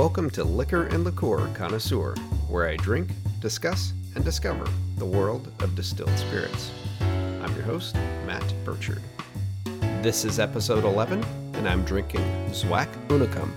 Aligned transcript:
Welcome 0.00 0.30
to 0.30 0.44
Liquor 0.44 0.84
and 0.86 1.04
Liqueur 1.04 1.46
Connoisseur, 1.52 2.14
where 2.48 2.66
I 2.66 2.76
drink, 2.76 3.10
discuss, 3.40 3.92
and 4.14 4.24
discover 4.24 4.66
the 4.96 5.04
world 5.04 5.52
of 5.60 5.74
distilled 5.74 6.16
spirits. 6.18 6.70
I'm 7.02 7.54
your 7.54 7.64
host, 7.64 7.94
Matt 8.24 8.54
Burchard. 8.64 9.02
This 10.00 10.24
is 10.24 10.38
episode 10.38 10.84
11, 10.84 11.22
and 11.52 11.68
I'm 11.68 11.84
drinking 11.84 12.22
Zwack 12.48 12.88
Unicum. 13.08 13.52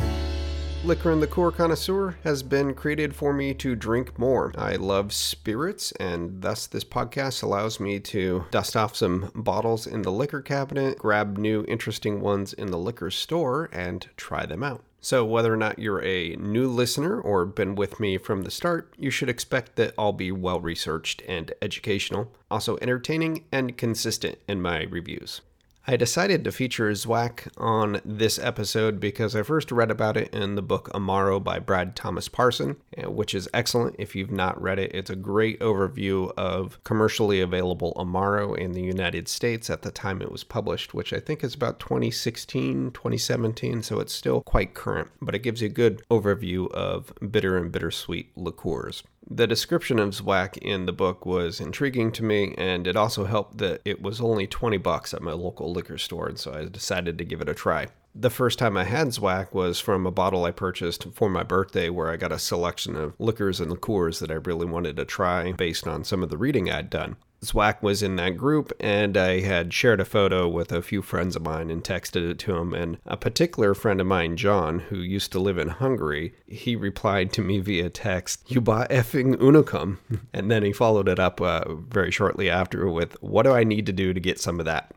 Liquor 0.84 1.12
and 1.12 1.22
Liqueur 1.22 1.50
Connoisseur 1.50 2.18
has 2.26 2.44
been 2.44 2.74
created 2.74 3.16
for 3.16 3.32
me 3.32 3.54
to 3.54 3.74
drink 3.74 4.20
more. 4.20 4.52
I 4.58 4.76
love 4.76 5.14
spirits, 5.14 5.94
and 5.94 6.42
thus 6.42 6.68
this 6.68 6.84
podcast 6.84 7.42
allows 7.42 7.80
me 7.80 8.02
to 8.02 8.44
dust 8.52 8.76
off 8.76 8.98
some 8.98 9.32
bottles 9.34 9.88
in 9.88 10.02
the 10.02 10.12
liquor 10.12 10.42
cabinet, 10.42 10.98
grab 10.98 11.38
new 11.38 11.64
interesting 11.70 12.20
ones 12.20 12.52
in 12.52 12.68
the 12.68 12.78
liquor 12.78 13.12
store, 13.12 13.70
and 13.72 14.10
try 14.18 14.46
them 14.46 14.62
out. 14.62 14.84
So, 15.06 15.26
whether 15.26 15.54
or 15.54 15.58
not 15.58 15.80
you're 15.80 16.02
a 16.02 16.38
new 16.38 16.66
listener 16.70 17.20
or 17.20 17.46
been 17.46 17.76
with 17.76 18.00
me 18.00 18.18
from 18.18 18.44
the 18.44 18.50
start, 18.50 18.94
you 18.98 19.10
should 19.10 19.28
expect 19.28 19.76
that 19.76 19.94
I'll 19.98 20.14
be 20.14 20.32
well 20.32 20.62
researched 20.62 21.22
and 21.28 21.52
educational, 21.62 22.32
also 22.50 22.78
entertaining 22.82 23.44
and 23.52 23.78
consistent 23.78 24.38
in 24.48 24.62
my 24.62 24.84
reviews. 24.84 25.42
I 25.86 25.98
decided 25.98 26.46
to 26.46 26.52
feature 26.54 26.90
Zwack 26.92 27.50
on 27.58 28.00
this 28.06 28.40
episode 28.40 29.02
because 29.02 29.36
I 29.36 29.44
first 29.44 29.70
read 29.70 29.92
about 29.92 30.16
it 30.16 30.34
in 30.34 30.56
the 30.56 30.62
book 30.62 30.90
Amaro 30.94 31.44
by 31.44 31.60
Brad 31.60 31.94
Thomas 31.94 32.30
Parson, 32.30 32.78
eh, 32.96 33.06
which 33.08 33.36
is 33.36 33.50
excellent. 33.54 33.98
If 34.00 34.16
you've 34.16 34.32
not 34.32 34.62
read 34.62 34.80
it, 34.80 34.96
it's 34.96 35.10
a 35.10 35.16
great 35.18 35.60
overview 35.60 36.32
of 36.38 36.82
commercially 36.86 37.42
available 37.42 37.92
Amaro 37.98 38.58
in 38.58 38.72
the 38.72 38.82
United 38.82 39.28
States 39.28 39.70
at 39.70 39.82
the 39.82 39.92
time 39.92 40.22
it 40.22 40.32
was 40.32 40.46
published, 40.46 40.94
which 40.94 41.12
I 41.12 41.20
think 41.20 41.44
is 41.44 41.54
about 41.54 41.82
2016, 41.82 42.92
2017, 42.92 43.84
so 43.84 44.00
it's 44.00 44.14
still 44.14 44.40
quite 44.40 44.74
current, 44.74 45.10
but 45.22 45.36
it 45.36 45.40
gives 45.40 45.62
you 45.62 45.68
a 45.68 45.70
good 45.70 46.02
overview 46.10 46.72
of 46.72 47.12
bitter 47.30 47.58
and 47.58 47.74
bittersweet 47.74 48.32
liqueurs. 48.38 49.04
The 49.36 49.48
description 49.48 49.98
of 49.98 50.12
Zwack 50.12 50.58
in 50.58 50.86
the 50.86 50.94
book 50.94 51.26
was 51.26 51.60
intriguing 51.60 52.12
to 52.12 52.24
me, 52.24 52.54
and 52.56 52.86
it 52.86 52.96
also 52.96 53.26
helped 53.26 53.58
that 53.58 53.82
it 53.84 54.00
was 54.00 54.22
only 54.22 54.46
20 54.46 54.78
bucks 54.78 55.12
at 55.12 55.24
my 55.24 55.32
local 55.32 55.74
liquor 55.74 55.98
store, 55.98 56.28
and 56.28 56.38
so 56.38 56.54
I 56.54 56.66
decided 56.66 57.18
to 57.18 57.26
give 57.26 57.42
it 57.42 57.50
a 57.50 57.56
try. 57.56 57.88
The 58.14 58.30
first 58.30 58.60
time 58.60 58.78
I 58.78 58.84
had 58.84 59.08
Zwack 59.08 59.52
was 59.52 59.80
from 59.80 60.06
a 60.06 60.12
bottle 60.12 60.46
I 60.46 60.52
purchased 60.52 61.08
for 61.16 61.32
my 61.32 61.42
birthday, 61.42 61.90
where 61.90 62.12
I 62.12 62.16
got 62.16 62.32
a 62.32 62.38
selection 62.38 62.96
of 62.96 63.16
liquors 63.18 63.60
and 63.60 63.72
liqueurs 63.72 64.20
that 64.20 64.30
I 64.30 64.36
really 64.36 64.68
wanted 64.68 64.98
to 64.98 65.06
try 65.06 65.52
based 65.52 65.88
on 65.88 66.04
some 66.04 66.22
of 66.22 66.30
the 66.30 66.38
reading 66.38 66.70
I'd 66.70 66.92
done. 66.92 67.16
Zwack 67.44 67.82
was 67.82 68.02
in 68.02 68.16
that 68.16 68.38
group, 68.38 68.72
and 68.80 69.18
I 69.18 69.42
had 69.42 69.74
shared 69.74 70.00
a 70.00 70.06
photo 70.06 70.48
with 70.48 70.72
a 70.72 70.82
few 70.82 71.02
friends 71.02 71.36
of 71.36 71.44
mine 71.44 71.70
and 71.70 71.84
texted 71.84 72.30
it 72.30 72.40
to 72.40 72.56
him. 72.56 72.74
And 72.74 72.98
a 73.06 73.18
particular 73.18 73.74
friend 73.74 74.00
of 74.00 74.08
mine, 74.08 74.38
John, 74.38 74.80
who 74.80 74.98
used 74.98 75.32
to 75.34 75.40
live 75.40 75.58
in 75.58 75.68
Hungary, 75.68 76.34
he 76.48 76.76
replied 76.76 77.34
to 77.34 77.42
me 77.42 77.60
via 77.60 77.90
text, 77.90 78.50
You 78.50 78.62
bought 78.62 78.90
effing 78.90 79.36
Unicum. 79.36 79.98
and 80.34 80.50
then 80.50 80.64
he 80.64 80.72
followed 80.72 81.10
it 81.10 81.20
up 81.20 81.42
uh, 81.42 81.76
very 81.76 82.12
shortly 82.12 82.50
after 82.50 82.90
with, 82.90 83.22
What 83.22 83.44
do 83.44 83.52
I 83.52 83.64
need 83.64 83.86
to 83.88 83.94
do 83.94 84.14
to 84.14 84.20
get 84.20 84.40
some 84.40 84.60
of 84.60 84.66
that? 84.66 84.94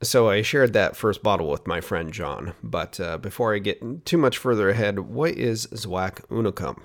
So 0.00 0.28
I 0.28 0.42
shared 0.42 0.74
that 0.74 0.96
first 0.96 1.24
bottle 1.24 1.50
with 1.50 1.66
my 1.66 1.80
friend 1.80 2.12
John. 2.12 2.54
But 2.62 3.00
uh, 3.00 3.18
before 3.18 3.54
I 3.54 3.58
get 3.58 4.06
too 4.06 4.16
much 4.16 4.38
further 4.38 4.70
ahead, 4.70 5.00
what 5.00 5.32
is 5.32 5.66
Zwack 5.68 6.24
Unicum? 6.28 6.80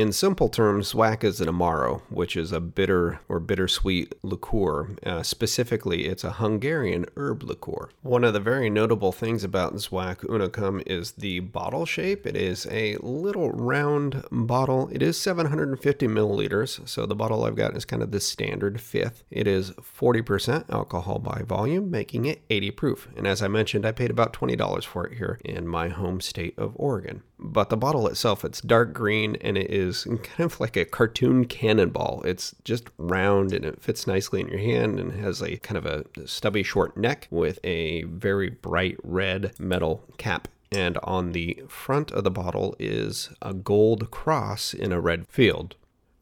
In 0.00 0.12
simple 0.12 0.48
terms, 0.48 0.94
Zwack 0.94 1.22
is 1.24 1.42
an 1.42 1.48
Amaro, 1.48 2.00
which 2.08 2.34
is 2.34 2.52
a 2.52 2.58
bitter 2.60 3.20
or 3.28 3.38
bittersweet 3.38 4.14
liqueur. 4.22 4.96
Uh, 5.04 5.22
specifically, 5.22 6.06
it's 6.06 6.24
a 6.24 6.32
Hungarian 6.40 7.04
herb 7.18 7.42
liqueur. 7.42 7.90
One 8.00 8.24
of 8.24 8.32
the 8.32 8.40
very 8.40 8.70
notable 8.70 9.12
things 9.12 9.44
about 9.44 9.74
Zwack 9.74 10.20
Unicum 10.20 10.82
is 10.86 11.12
the 11.12 11.40
bottle 11.40 11.84
shape. 11.84 12.26
It 12.26 12.34
is 12.34 12.66
a 12.70 12.96
little 13.02 13.50
round 13.50 14.24
bottle. 14.32 14.88
It 14.90 15.02
is 15.02 15.20
750 15.20 16.06
milliliters, 16.06 16.88
so 16.88 17.04
the 17.04 17.14
bottle 17.14 17.44
I've 17.44 17.54
got 17.54 17.76
is 17.76 17.84
kind 17.84 18.02
of 18.02 18.10
the 18.10 18.20
standard 18.20 18.80
fifth. 18.80 19.24
It 19.30 19.46
is 19.46 19.72
40% 19.72 20.70
alcohol 20.70 21.18
by 21.18 21.42
volume, 21.42 21.90
making 21.90 22.24
it 22.24 22.40
80 22.48 22.70
proof. 22.70 23.08
And 23.18 23.26
as 23.26 23.42
I 23.42 23.48
mentioned, 23.48 23.84
I 23.84 23.92
paid 23.92 24.10
about 24.10 24.32
$20 24.32 24.82
for 24.82 25.06
it 25.06 25.18
here 25.18 25.38
in 25.44 25.68
my 25.68 25.88
home 25.88 26.22
state 26.22 26.58
of 26.58 26.72
Oregon. 26.76 27.22
But 27.42 27.70
the 27.70 27.76
bottle 27.76 28.06
itself, 28.06 28.44
it's 28.44 28.60
dark 28.60 28.92
green 28.92 29.36
and 29.36 29.56
it 29.56 29.70
is 29.70 29.89
kind 30.04 30.40
of 30.40 30.60
like 30.60 30.76
a 30.76 30.84
cartoon 30.84 31.44
cannonball. 31.44 32.22
It's 32.24 32.54
just 32.64 32.88
round 32.98 33.52
and 33.52 33.64
it 33.64 33.82
fits 33.82 34.06
nicely 34.06 34.40
in 34.40 34.48
your 34.48 34.58
hand 34.58 34.98
and 34.98 35.12
has 35.12 35.42
a 35.42 35.56
kind 35.58 35.78
of 35.78 35.86
a 35.86 36.26
stubby 36.26 36.62
short 36.62 36.96
neck 36.96 37.28
with 37.30 37.58
a 37.64 38.02
very 38.04 38.50
bright 38.50 38.96
red 39.02 39.52
metal 39.58 40.04
cap. 40.18 40.48
And 40.72 40.98
on 41.02 41.32
the 41.32 41.62
front 41.68 42.12
of 42.12 42.24
the 42.24 42.30
bottle 42.30 42.76
is 42.78 43.30
a 43.42 43.52
gold 43.52 44.10
cross 44.10 44.72
in 44.72 44.92
a 44.92 45.00
red 45.00 45.26
field. 45.28 45.74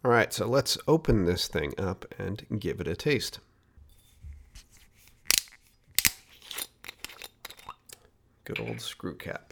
All 0.05 0.11
right, 0.11 0.33
so 0.33 0.47
let's 0.47 0.78
open 0.87 1.25
this 1.25 1.49
thing 1.49 1.75
up 1.77 2.07
and 2.19 2.47
give 2.59 2.81
it 2.81 2.89
a 2.89 2.97
taste. 2.97 3.41
Good 8.45 8.61
old 8.61 8.81
screw 8.81 9.17
cap. 9.17 9.47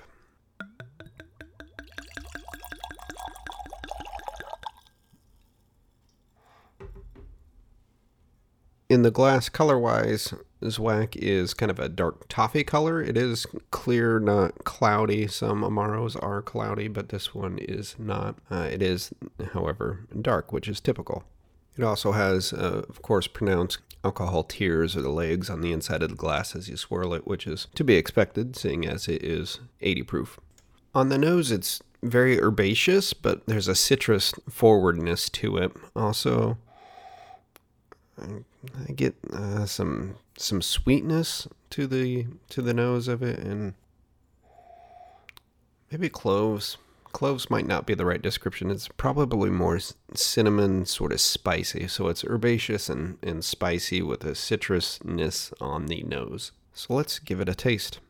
In 8.96 9.02
the 9.02 9.10
glass, 9.10 9.50
color 9.50 9.78
wise, 9.78 10.32
Zwack 10.62 11.16
is 11.16 11.52
kind 11.52 11.70
of 11.70 11.78
a 11.78 11.86
dark 11.86 12.28
toffee 12.28 12.64
color. 12.64 13.02
It 13.02 13.18
is 13.18 13.44
clear, 13.70 14.18
not 14.18 14.64
cloudy. 14.64 15.26
Some 15.26 15.60
Amaros 15.60 16.16
are 16.22 16.40
cloudy, 16.40 16.88
but 16.88 17.10
this 17.10 17.34
one 17.34 17.58
is 17.58 17.94
not. 17.98 18.38
Uh, 18.50 18.70
it 18.72 18.80
is, 18.80 19.12
however, 19.52 20.06
dark, 20.22 20.50
which 20.50 20.66
is 20.66 20.80
typical. 20.80 21.24
It 21.76 21.84
also 21.84 22.12
has, 22.12 22.54
uh, 22.54 22.84
of 22.88 23.02
course, 23.02 23.26
pronounced 23.26 23.80
alcohol 24.02 24.44
tears 24.44 24.96
or 24.96 25.02
the 25.02 25.10
legs 25.10 25.50
on 25.50 25.60
the 25.60 25.72
inside 25.72 26.02
of 26.02 26.08
the 26.08 26.16
glass 26.16 26.56
as 26.56 26.70
you 26.70 26.78
swirl 26.78 27.12
it, 27.12 27.26
which 27.26 27.46
is 27.46 27.66
to 27.74 27.84
be 27.84 27.96
expected, 27.96 28.56
seeing 28.56 28.86
as 28.86 29.08
it 29.08 29.22
is 29.22 29.60
80 29.82 30.04
proof. 30.04 30.40
On 30.94 31.10
the 31.10 31.18
nose, 31.18 31.50
it's 31.50 31.82
very 32.02 32.40
herbaceous, 32.40 33.12
but 33.12 33.44
there's 33.44 33.68
a 33.68 33.74
citrus 33.74 34.32
forwardness 34.48 35.28
to 35.28 35.58
it. 35.58 35.72
Also, 35.94 36.56
I 38.18 38.92
get 38.92 39.14
uh, 39.32 39.66
some 39.66 40.16
some 40.36 40.62
sweetness 40.62 41.48
to 41.70 41.86
the 41.86 42.26
to 42.50 42.62
the 42.62 42.74
nose 42.74 43.08
of 43.08 43.22
it, 43.22 43.38
and 43.38 43.74
maybe 45.90 46.08
cloves. 46.08 46.78
Cloves 47.12 47.48
might 47.48 47.66
not 47.66 47.86
be 47.86 47.94
the 47.94 48.04
right 48.04 48.20
description. 48.20 48.70
It's 48.70 48.88
probably 48.88 49.48
more 49.48 49.78
cinnamon, 50.12 50.84
sort 50.84 51.12
of 51.12 51.20
spicy. 51.20 51.88
So 51.88 52.08
it's 52.08 52.22
herbaceous 52.24 52.90
and, 52.90 53.16
and 53.22 53.42
spicy 53.42 54.02
with 54.02 54.22
a 54.24 54.32
citrusness 54.32 55.54
on 55.58 55.86
the 55.86 56.02
nose. 56.02 56.52
So 56.74 56.92
let's 56.92 57.18
give 57.18 57.40
it 57.40 57.48
a 57.48 57.54
taste. 57.54 58.00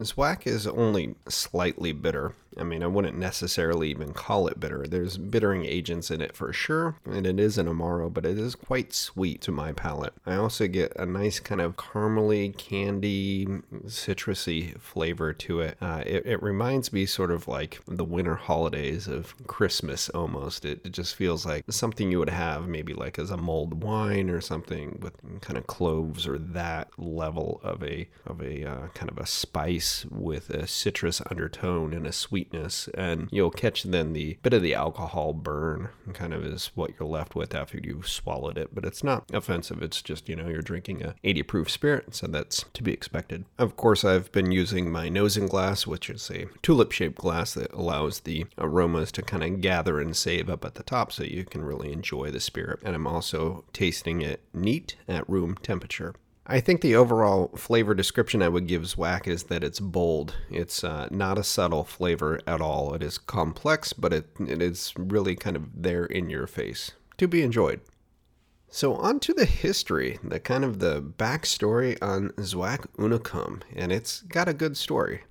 Zwack 0.00 0.46
is 0.46 0.66
only 0.66 1.14
slightly 1.28 1.92
bitter. 1.92 2.32
I 2.60 2.64
mean, 2.64 2.82
I 2.82 2.86
wouldn't 2.86 3.18
necessarily 3.18 3.90
even 3.90 4.12
call 4.12 4.46
it 4.46 4.60
bitter. 4.60 4.86
There's 4.86 5.16
bittering 5.16 5.64
agents 5.64 6.10
in 6.10 6.20
it 6.20 6.36
for 6.36 6.52
sure, 6.52 6.96
and 7.04 7.26
it 7.26 7.40
is 7.40 7.58
an 7.58 7.66
Amaro, 7.66 8.12
but 8.12 8.26
it 8.26 8.38
is 8.38 8.54
quite 8.54 8.92
sweet 8.92 9.40
to 9.42 9.52
my 9.52 9.72
palate. 9.72 10.12
I 10.26 10.36
also 10.36 10.66
get 10.68 10.92
a 10.96 11.06
nice 11.06 11.40
kind 11.40 11.60
of 11.60 11.76
caramely, 11.76 12.56
candy, 12.56 13.46
citrusy 13.86 14.78
flavor 14.78 15.32
to 15.32 15.60
it. 15.60 15.78
Uh, 15.80 16.02
it. 16.06 16.26
It 16.30 16.42
reminds 16.42 16.92
me 16.92 17.06
sort 17.06 17.30
of 17.30 17.48
like 17.48 17.80
the 17.88 18.04
winter 18.04 18.36
holidays 18.36 19.08
of 19.08 19.34
Christmas 19.46 20.08
almost. 20.10 20.64
It, 20.64 20.80
it 20.84 20.92
just 20.92 21.16
feels 21.16 21.44
like 21.44 21.64
something 21.70 22.12
you 22.12 22.18
would 22.18 22.28
have 22.28 22.68
maybe 22.68 22.94
like 22.94 23.18
as 23.18 23.30
a 23.30 23.36
mulled 23.36 23.82
wine 23.82 24.30
or 24.30 24.40
something 24.40 24.98
with 25.00 25.14
kind 25.40 25.56
of 25.58 25.66
cloves 25.66 26.26
or 26.26 26.38
that 26.38 26.88
level 26.98 27.60
of 27.62 27.82
a 27.82 28.08
of 28.26 28.40
a 28.42 28.64
uh, 28.64 28.88
kind 28.94 29.10
of 29.10 29.18
a 29.18 29.26
spice 29.26 30.04
with 30.10 30.50
a 30.50 30.66
citrus 30.66 31.20
undertone 31.30 31.92
and 31.92 32.06
a 32.06 32.12
sweet 32.12 32.49
and 32.94 33.28
you'll 33.30 33.50
catch 33.50 33.82
then 33.84 34.12
the 34.12 34.38
bit 34.42 34.52
of 34.52 34.62
the 34.62 34.74
alcohol 34.74 35.32
burn, 35.32 35.88
kind 36.12 36.34
of 36.34 36.44
is 36.44 36.70
what 36.74 36.92
you're 36.98 37.08
left 37.08 37.34
with 37.34 37.54
after 37.54 37.78
you've 37.82 38.08
swallowed 38.08 38.58
it. 38.58 38.74
But 38.74 38.84
it's 38.84 39.04
not 39.04 39.24
offensive. 39.32 39.82
It's 39.82 40.02
just 40.02 40.28
you 40.28 40.36
know 40.36 40.48
you're 40.48 40.62
drinking 40.62 41.02
a 41.02 41.14
80 41.24 41.42
proof 41.44 41.70
spirit, 41.70 42.14
so 42.14 42.26
that's 42.26 42.64
to 42.74 42.82
be 42.82 42.92
expected. 42.92 43.44
Of 43.58 43.76
course, 43.76 44.04
I've 44.04 44.30
been 44.32 44.52
using 44.52 44.90
my 44.90 45.08
nosing 45.08 45.46
glass, 45.46 45.86
which 45.86 46.10
is 46.10 46.30
a 46.30 46.46
tulip 46.62 46.92
shaped 46.92 47.18
glass 47.18 47.54
that 47.54 47.72
allows 47.72 48.20
the 48.20 48.46
aromas 48.58 49.12
to 49.12 49.22
kind 49.22 49.42
of 49.42 49.60
gather 49.60 50.00
and 50.00 50.16
save 50.16 50.48
up 50.48 50.64
at 50.64 50.74
the 50.74 50.82
top, 50.82 51.12
so 51.12 51.22
you 51.22 51.44
can 51.44 51.62
really 51.62 51.92
enjoy 51.92 52.30
the 52.30 52.40
spirit. 52.40 52.80
And 52.84 52.94
I'm 52.94 53.06
also 53.06 53.64
tasting 53.72 54.22
it 54.22 54.40
neat 54.52 54.96
at 55.08 55.28
room 55.28 55.56
temperature. 55.62 56.14
I 56.50 56.58
think 56.58 56.80
the 56.80 56.96
overall 56.96 57.52
flavor 57.56 57.94
description 57.94 58.42
I 58.42 58.48
would 58.48 58.66
give 58.66 58.82
Zwack 58.82 59.28
is 59.28 59.44
that 59.44 59.62
it's 59.62 59.78
bold. 59.78 60.34
It's 60.50 60.82
uh, 60.82 61.06
not 61.08 61.38
a 61.38 61.44
subtle 61.44 61.84
flavor 61.84 62.40
at 62.44 62.60
all. 62.60 62.92
It 62.92 63.04
is 63.04 63.18
complex, 63.18 63.92
but 63.92 64.12
it, 64.12 64.26
it 64.40 64.60
is 64.60 64.92
really 64.96 65.36
kind 65.36 65.54
of 65.54 65.68
there 65.72 66.04
in 66.04 66.28
your 66.28 66.48
face 66.48 66.90
to 67.18 67.28
be 67.28 67.42
enjoyed. 67.42 67.80
So 68.68 68.96
on 68.96 69.20
to 69.20 69.32
the 69.32 69.44
history, 69.44 70.18
the 70.24 70.40
kind 70.40 70.64
of 70.64 70.80
the 70.80 71.00
backstory 71.00 71.96
on 72.02 72.30
Zwack 72.30 72.84
Unicum, 72.98 73.62
and 73.76 73.92
it's 73.92 74.22
got 74.22 74.48
a 74.48 74.52
good 74.52 74.76
story. 74.76 75.22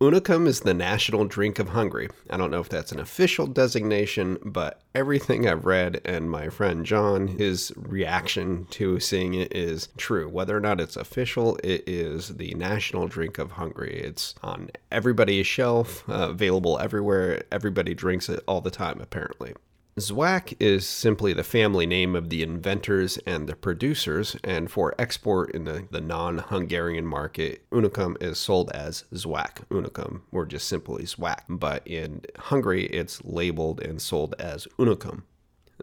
Unicum 0.00 0.46
is 0.46 0.60
the 0.60 0.74
national 0.74 1.24
drink 1.24 1.58
of 1.58 1.70
Hungary. 1.70 2.08
I 2.30 2.36
don't 2.36 2.52
know 2.52 2.60
if 2.60 2.68
that's 2.68 2.92
an 2.92 3.00
official 3.00 3.48
designation, 3.48 4.38
but 4.44 4.80
everything 4.94 5.48
I've 5.48 5.66
read 5.66 6.00
and 6.04 6.30
my 6.30 6.50
friend 6.50 6.86
John, 6.86 7.26
his 7.26 7.72
reaction 7.74 8.66
to 8.70 9.00
seeing 9.00 9.34
it 9.34 9.52
is 9.52 9.88
true. 9.96 10.28
Whether 10.28 10.56
or 10.56 10.60
not 10.60 10.80
it's 10.80 10.96
official, 10.96 11.58
it 11.64 11.82
is 11.88 12.28
the 12.36 12.54
national 12.54 13.08
drink 13.08 13.38
of 13.38 13.50
Hungary. 13.50 13.98
It's 14.00 14.36
on 14.40 14.70
everybody's 14.92 15.48
shelf, 15.48 16.08
uh, 16.08 16.28
available 16.30 16.78
everywhere. 16.78 17.42
Everybody 17.50 17.92
drinks 17.92 18.28
it 18.28 18.44
all 18.46 18.60
the 18.60 18.70
time, 18.70 19.00
apparently. 19.00 19.54
Zwack 19.98 20.54
is 20.60 20.88
simply 20.88 21.32
the 21.32 21.44
family 21.44 21.86
name 21.86 22.14
of 22.14 22.28
the 22.30 22.42
inventors 22.42 23.18
and 23.26 23.48
the 23.48 23.56
producers, 23.56 24.36
and 24.44 24.70
for 24.70 24.94
export 24.98 25.50
in 25.52 25.64
the, 25.64 25.86
the 25.90 26.00
non 26.00 26.38
Hungarian 26.38 27.06
market, 27.06 27.68
Unicum 27.70 28.20
is 28.22 28.38
sold 28.38 28.70
as 28.72 29.04
Zwack 29.12 29.66
Unicum, 29.70 30.22
or 30.30 30.46
just 30.46 30.68
simply 30.68 31.04
Zwack. 31.04 31.40
But 31.48 31.86
in 31.86 32.22
Hungary, 32.36 32.86
it's 32.86 33.24
labeled 33.24 33.80
and 33.80 34.00
sold 34.00 34.34
as 34.38 34.66
Unicum. 34.78 35.22